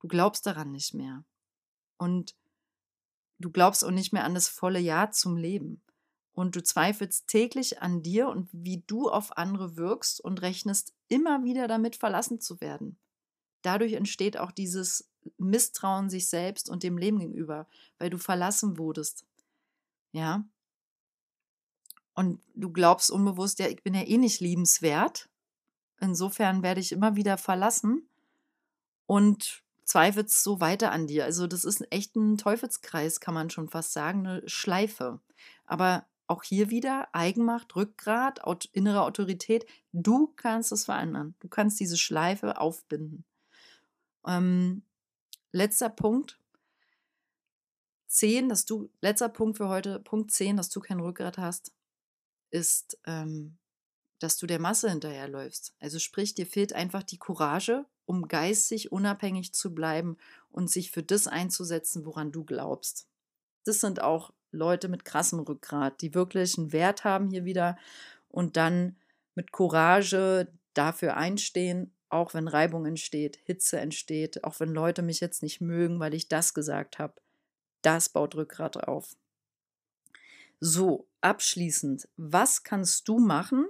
Du 0.00 0.08
glaubst 0.08 0.46
daran 0.46 0.72
nicht 0.72 0.94
mehr. 0.94 1.24
Und 1.96 2.36
du 3.38 3.50
glaubst 3.50 3.84
auch 3.84 3.90
nicht 3.90 4.12
mehr 4.12 4.24
an 4.24 4.34
das 4.34 4.48
volle 4.48 4.78
Ja 4.78 5.10
zum 5.10 5.36
Leben. 5.36 5.82
Und 6.40 6.56
du 6.56 6.62
zweifelst 6.62 7.26
täglich 7.26 7.82
an 7.82 8.02
dir 8.02 8.30
und 8.30 8.48
wie 8.50 8.82
du 8.86 9.10
auf 9.10 9.36
andere 9.36 9.76
wirkst 9.76 10.22
und 10.22 10.40
rechnest 10.40 10.94
immer 11.08 11.44
wieder 11.44 11.68
damit, 11.68 11.96
verlassen 11.96 12.40
zu 12.40 12.62
werden. 12.62 12.96
Dadurch 13.60 13.92
entsteht 13.92 14.38
auch 14.38 14.50
dieses 14.50 15.10
Misstrauen 15.36 16.08
sich 16.08 16.30
selbst 16.30 16.70
und 16.70 16.82
dem 16.82 16.96
Leben 16.96 17.18
gegenüber, 17.18 17.66
weil 17.98 18.08
du 18.08 18.16
verlassen 18.16 18.78
wurdest. 18.78 19.26
Ja. 20.12 20.48
Und 22.14 22.40
du 22.54 22.72
glaubst 22.72 23.10
unbewusst, 23.10 23.58
ja, 23.58 23.68
ich 23.68 23.82
bin 23.82 23.92
ja 23.92 24.06
eh 24.06 24.16
nicht 24.16 24.40
liebenswert. 24.40 25.28
Insofern 26.00 26.62
werde 26.62 26.80
ich 26.80 26.92
immer 26.92 27.16
wieder 27.16 27.36
verlassen 27.36 28.08
und 29.04 29.62
zweifelst 29.84 30.42
so 30.42 30.58
weiter 30.62 30.90
an 30.90 31.06
dir. 31.06 31.26
Also 31.26 31.46
das 31.46 31.64
ist 31.64 31.86
echt 31.92 32.16
ein 32.16 32.38
Teufelskreis, 32.38 33.20
kann 33.20 33.34
man 33.34 33.50
schon 33.50 33.68
fast 33.68 33.92
sagen, 33.92 34.26
eine 34.26 34.48
Schleife. 34.48 35.20
Aber 35.66 36.06
auch 36.30 36.44
hier 36.44 36.70
wieder 36.70 37.08
Eigenmacht, 37.12 37.74
Rückgrat, 37.74 38.40
innere 38.72 39.02
Autorität. 39.02 39.66
Du 39.92 40.28
kannst 40.36 40.70
es 40.70 40.84
verändern. 40.84 41.34
Du 41.40 41.48
kannst 41.48 41.80
diese 41.80 41.98
Schleife 41.98 42.60
aufbinden. 42.60 43.24
Ähm, 44.26 44.82
letzter 45.52 45.90
Punkt. 45.90 46.38
10, 48.06 48.48
dass 48.48 48.64
du, 48.64 48.90
letzter 49.00 49.28
Punkt 49.28 49.56
für 49.56 49.68
heute, 49.68 50.00
Punkt 50.00 50.30
10, 50.30 50.56
dass 50.56 50.68
du 50.68 50.80
kein 50.80 51.00
Rückgrat 51.00 51.38
hast, 51.38 51.72
ist, 52.50 52.98
ähm, 53.06 53.58
dass 54.18 54.36
du 54.36 54.46
der 54.46 54.58
Masse 54.58 54.90
hinterherläufst. 54.90 55.74
Also 55.78 55.98
sprich, 55.98 56.34
dir 56.34 56.46
fehlt 56.46 56.72
einfach 56.72 57.02
die 57.02 57.18
Courage, 57.18 57.86
um 58.06 58.26
geistig 58.28 58.92
unabhängig 58.92 59.52
zu 59.54 59.74
bleiben 59.74 60.16
und 60.50 60.70
sich 60.70 60.90
für 60.90 61.02
das 61.02 61.26
einzusetzen, 61.28 62.04
woran 62.04 62.32
du 62.32 62.44
glaubst. 62.44 63.08
Das 63.64 63.80
sind 63.80 64.02
auch 64.02 64.32
Leute 64.52 64.88
mit 64.88 65.04
krassem 65.04 65.40
Rückgrat, 65.40 66.00
die 66.02 66.14
wirklich 66.14 66.58
einen 66.58 66.72
Wert 66.72 67.04
haben 67.04 67.28
hier 67.28 67.44
wieder 67.44 67.76
und 68.28 68.56
dann 68.56 68.96
mit 69.34 69.52
Courage 69.52 70.52
dafür 70.74 71.16
einstehen, 71.16 71.94
auch 72.08 72.34
wenn 72.34 72.48
Reibung 72.48 72.86
entsteht, 72.86 73.38
Hitze 73.44 73.78
entsteht, 73.78 74.44
auch 74.44 74.58
wenn 74.60 74.70
Leute 74.70 75.02
mich 75.02 75.20
jetzt 75.20 75.42
nicht 75.42 75.60
mögen, 75.60 76.00
weil 76.00 76.14
ich 76.14 76.28
das 76.28 76.54
gesagt 76.54 76.98
habe. 76.98 77.14
Das 77.82 78.08
baut 78.08 78.34
Rückgrat 78.34 78.76
auf. 78.88 79.16
So, 80.58 81.08
abschließend, 81.20 82.08
was 82.16 82.64
kannst 82.64 83.08
du 83.08 83.18
machen, 83.18 83.66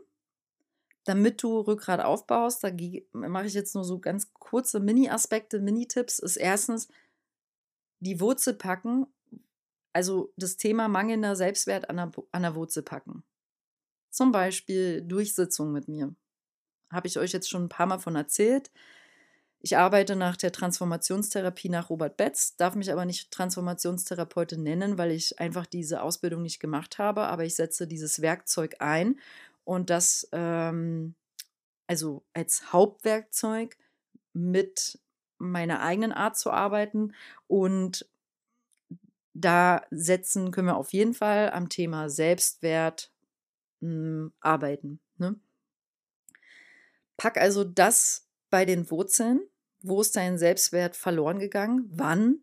damit 1.05 1.43
du 1.43 1.61
Rückgrat 1.61 2.01
aufbaust? 2.01 2.65
Da 2.65 2.71
mache 3.13 3.47
ich 3.47 3.55
jetzt 3.55 3.75
nur 3.75 3.85
so 3.85 4.01
ganz 4.01 4.33
kurze 4.35 4.81
Mini-Aspekte, 4.81 5.61
Mini-Tipps. 5.61 6.19
Ist 6.19 6.37
erstens 6.37 6.89
die 8.01 8.21
Wurzel 8.21 8.55
packen 8.55 9.07
also 9.93 10.33
das 10.37 10.57
Thema 10.57 10.89
mangelnder 10.89 11.37
Selbstwert 11.37 11.91
an 11.91 11.97
der, 11.97 12.11
an 12.33 12.43
der 12.43 12.55
Wurzel 12.55 12.83
packen. 12.83 13.25
Zum 14.11 14.33
Beispiel 14.33 15.03
Durchsitzung 15.03 15.73
mit 15.73 15.89
mir. 15.89 16.15
Habe 16.93 17.07
ich 17.07 17.19
euch 17.19 17.33
jetzt 17.33 17.49
schon 17.49 17.65
ein 17.65 17.69
paar 17.69 17.87
Mal 17.87 17.99
von 17.99 18.17
erzählt. 18.17 18.71
Ich 19.61 19.77
arbeite 19.77 20.17
nach 20.17 20.37
der 20.37 20.53
Transformationstherapie 20.53 21.69
nach 21.69 21.91
Robert 21.91 22.17
Betz, 22.17 22.57
darf 22.57 22.75
mich 22.75 22.91
aber 22.91 23.05
nicht 23.05 23.31
Transformationstherapeutin 23.31 24.63
nennen, 24.63 24.97
weil 24.97 25.11
ich 25.11 25.39
einfach 25.39 25.67
diese 25.67 26.03
Ausbildung 26.03 26.43
nicht 26.43 26.61
gemacht 26.61 26.99
habe. 26.99 27.23
Aber 27.23 27.45
ich 27.45 27.55
setze 27.55 27.87
dieses 27.87 28.23
Werkzeug 28.23 28.77
ein 28.79 29.21
und 29.65 29.91
das 29.91 30.29
ähm, 30.33 31.15
also 31.87 32.25
als 32.33 32.73
Hauptwerkzeug 32.73 33.77
mit 34.33 34.99
meiner 35.39 35.81
eigenen 35.81 36.13
Art 36.13 36.39
zu 36.39 36.51
arbeiten 36.51 37.15
und 37.49 38.09
da 39.41 39.83
setzen 39.91 40.51
können 40.51 40.69
wir 40.69 40.77
auf 40.77 40.93
jeden 40.93 41.15
Fall 41.15 41.51
am 41.51 41.69
Thema 41.69 42.09
Selbstwert 42.09 43.11
mh, 43.81 43.89
hm, 43.89 44.33
arbeiten. 44.41 45.01
Ne? 45.19 45.37
Pack 47.17 47.37
also 47.37 47.65
das 47.65 48.29
bei 48.51 48.65
den 48.65 48.91
Wurzeln. 48.91 49.41
Wo 49.83 50.01
ist 50.01 50.17
dein 50.17 50.39
Selbstwert 50.39 50.97
verloren 50.97 51.39
gegangen? 51.39 51.87
Wann? 51.91 52.41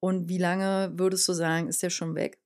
Und 0.00 0.28
wie 0.28 0.38
lange 0.38 0.92
würdest 0.94 1.28
du 1.28 1.32
sagen, 1.32 1.68
ist 1.68 1.82
der 1.82 1.90
schon 1.90 2.14
weg? 2.14 2.38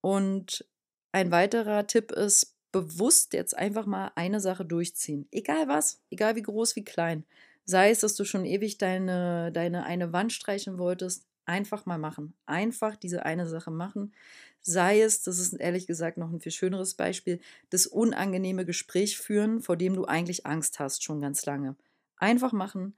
Und 0.00 0.66
ein 1.12 1.30
weiterer 1.30 1.86
Tipp 1.86 2.12
ist, 2.12 2.56
bewusst 2.72 3.34
jetzt 3.34 3.56
einfach 3.56 3.86
mal 3.86 4.12
eine 4.14 4.40
Sache 4.40 4.64
durchziehen. 4.64 5.28
Egal 5.30 5.68
was, 5.68 6.00
egal 6.10 6.36
wie 6.36 6.42
groß, 6.42 6.74
wie 6.74 6.84
klein. 6.84 7.24
Sei 7.64 7.90
es, 7.90 8.00
dass 8.00 8.14
du 8.14 8.24
schon 8.24 8.44
ewig 8.44 8.78
deine, 8.78 9.52
deine 9.52 9.84
eine 9.84 10.12
Wand 10.12 10.32
streichen 10.32 10.78
wolltest, 10.78 11.26
Einfach 11.52 11.84
mal 11.84 11.98
machen. 11.98 12.32
Einfach 12.46 12.96
diese 12.96 13.26
eine 13.26 13.46
Sache 13.46 13.70
machen. 13.70 14.14
Sei 14.62 15.02
es, 15.02 15.22
das 15.22 15.38
ist 15.38 15.52
ehrlich 15.52 15.86
gesagt 15.86 16.16
noch 16.16 16.32
ein 16.32 16.40
viel 16.40 16.50
schöneres 16.50 16.94
Beispiel, 16.94 17.40
das 17.68 17.86
unangenehme 17.86 18.64
Gespräch 18.64 19.18
führen, 19.18 19.60
vor 19.60 19.76
dem 19.76 19.92
du 19.92 20.06
eigentlich 20.06 20.46
Angst 20.46 20.80
hast, 20.80 21.04
schon 21.04 21.20
ganz 21.20 21.44
lange. 21.44 21.76
Einfach 22.16 22.52
machen. 22.52 22.96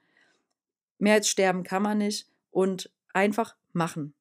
Mehr 1.01 1.15
als 1.15 1.29
sterben 1.29 1.65
kann 1.65 1.83
man 1.83 1.99
nicht. 1.99 2.29
Und 2.53 2.93
einfach 3.13 3.57
machen. 3.73 4.15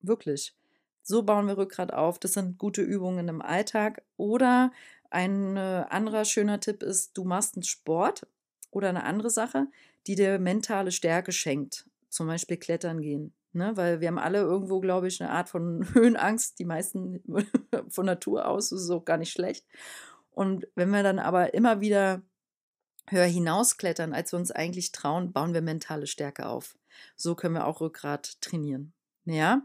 Wirklich. 0.00 0.54
So 1.02 1.24
bauen 1.24 1.48
wir 1.48 1.58
Rückgrat 1.58 1.92
auf. 1.92 2.20
Das 2.20 2.34
sind 2.34 2.58
gute 2.58 2.82
Übungen 2.82 3.26
im 3.26 3.42
Alltag. 3.42 4.04
Oder 4.16 4.70
ein 5.10 5.56
äh, 5.56 5.86
anderer 5.90 6.24
schöner 6.24 6.60
Tipp 6.60 6.84
ist, 6.84 7.18
du 7.18 7.24
machst 7.24 7.56
einen 7.56 7.64
Sport 7.64 8.28
oder 8.70 8.90
eine 8.90 9.02
andere 9.02 9.30
Sache, 9.30 9.66
die 10.06 10.14
dir 10.14 10.38
mentale 10.38 10.92
Stärke 10.92 11.32
schenkt. 11.32 11.84
Zum 12.10 12.28
Beispiel 12.28 12.58
Klettern 12.58 13.00
gehen. 13.00 13.32
Ne? 13.56 13.76
Weil 13.76 14.00
wir 14.00 14.08
haben 14.08 14.18
alle 14.18 14.40
irgendwo, 14.40 14.80
glaube 14.80 15.08
ich, 15.08 15.20
eine 15.20 15.30
Art 15.30 15.48
von 15.48 15.86
Höhenangst. 15.94 16.58
Die 16.58 16.64
meisten 16.64 17.22
von 17.88 18.06
Natur 18.06 18.46
aus 18.46 18.70
das 18.70 18.82
ist 18.82 18.90
auch 18.90 19.04
gar 19.04 19.16
nicht 19.16 19.32
schlecht. 19.32 19.66
Und 20.30 20.68
wenn 20.74 20.90
wir 20.90 21.02
dann 21.02 21.18
aber 21.18 21.54
immer 21.54 21.80
wieder 21.80 22.22
höher 23.08 23.24
hinausklettern, 23.24 24.12
als 24.12 24.32
wir 24.32 24.38
uns 24.38 24.50
eigentlich 24.50 24.92
trauen, 24.92 25.32
bauen 25.32 25.54
wir 25.54 25.62
mentale 25.62 26.06
Stärke 26.06 26.46
auf. 26.46 26.76
So 27.16 27.34
können 27.34 27.54
wir 27.54 27.66
auch 27.66 27.80
Rückgrat 27.80 28.40
trainieren. 28.40 28.92
Ja, 29.24 29.62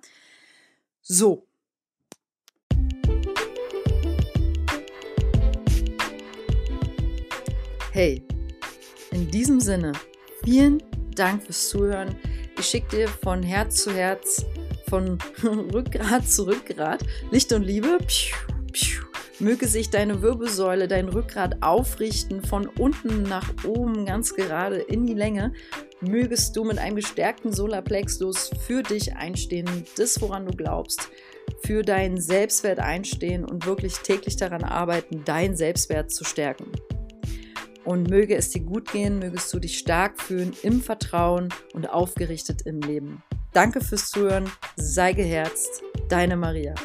so. 1.01 1.47
Hey, 7.91 8.25
in 9.11 9.29
diesem 9.29 9.59
Sinne, 9.59 9.91
vielen 10.43 10.81
Dank 11.13 11.43
fürs 11.43 11.69
Zuhören. 11.69 12.15
Ich 12.61 12.67
schicke 12.67 12.95
dir 12.95 13.07
von 13.07 13.41
Herz 13.41 13.83
zu 13.83 13.91
Herz, 13.91 14.45
von 14.87 15.17
Rückgrat 15.73 16.29
zu 16.29 16.45
Rückgrat 16.45 17.03
Licht 17.31 17.51
und 17.53 17.63
Liebe. 17.63 17.97
Möge 19.39 19.67
sich 19.67 19.89
deine 19.89 20.21
Wirbelsäule, 20.21 20.87
dein 20.87 21.09
Rückgrat 21.09 21.63
aufrichten, 21.63 22.43
von 22.43 22.67
unten 22.67 23.23
nach 23.23 23.51
oben, 23.65 24.05
ganz 24.05 24.35
gerade 24.35 24.77
in 24.77 25.07
die 25.07 25.15
Länge 25.15 25.53
mögest 26.01 26.55
du 26.55 26.63
mit 26.63 26.77
einem 26.77 26.97
gestärkten 26.97 27.51
Solarplexus 27.51 28.51
für 28.67 28.83
dich 28.83 29.15
einstehen, 29.15 29.67
das, 29.97 30.21
woran 30.21 30.45
du 30.45 30.55
glaubst, 30.55 31.09
für 31.63 31.81
deinen 31.81 32.21
Selbstwert 32.21 32.77
einstehen 32.77 33.43
und 33.43 33.65
wirklich 33.65 33.95
täglich 33.95 34.37
daran 34.37 34.63
arbeiten, 34.63 35.25
deinen 35.25 35.55
Selbstwert 35.55 36.11
zu 36.11 36.23
stärken. 36.23 36.71
Und 37.83 38.09
möge 38.09 38.35
es 38.35 38.49
dir 38.49 38.61
gut 38.61 38.91
gehen, 38.91 39.19
mögest 39.19 39.51
du 39.53 39.59
dich 39.59 39.77
stark 39.77 40.21
fühlen 40.21 40.53
im 40.61 40.81
Vertrauen 40.81 41.49
und 41.73 41.89
aufgerichtet 41.89 42.63
im 42.63 42.81
Leben. 42.81 43.23
Danke 43.53 43.81
fürs 43.81 44.09
Zuhören, 44.09 44.49
sei 44.75 45.13
geherzt, 45.13 45.83
deine 46.07 46.37
Maria. 46.37 46.75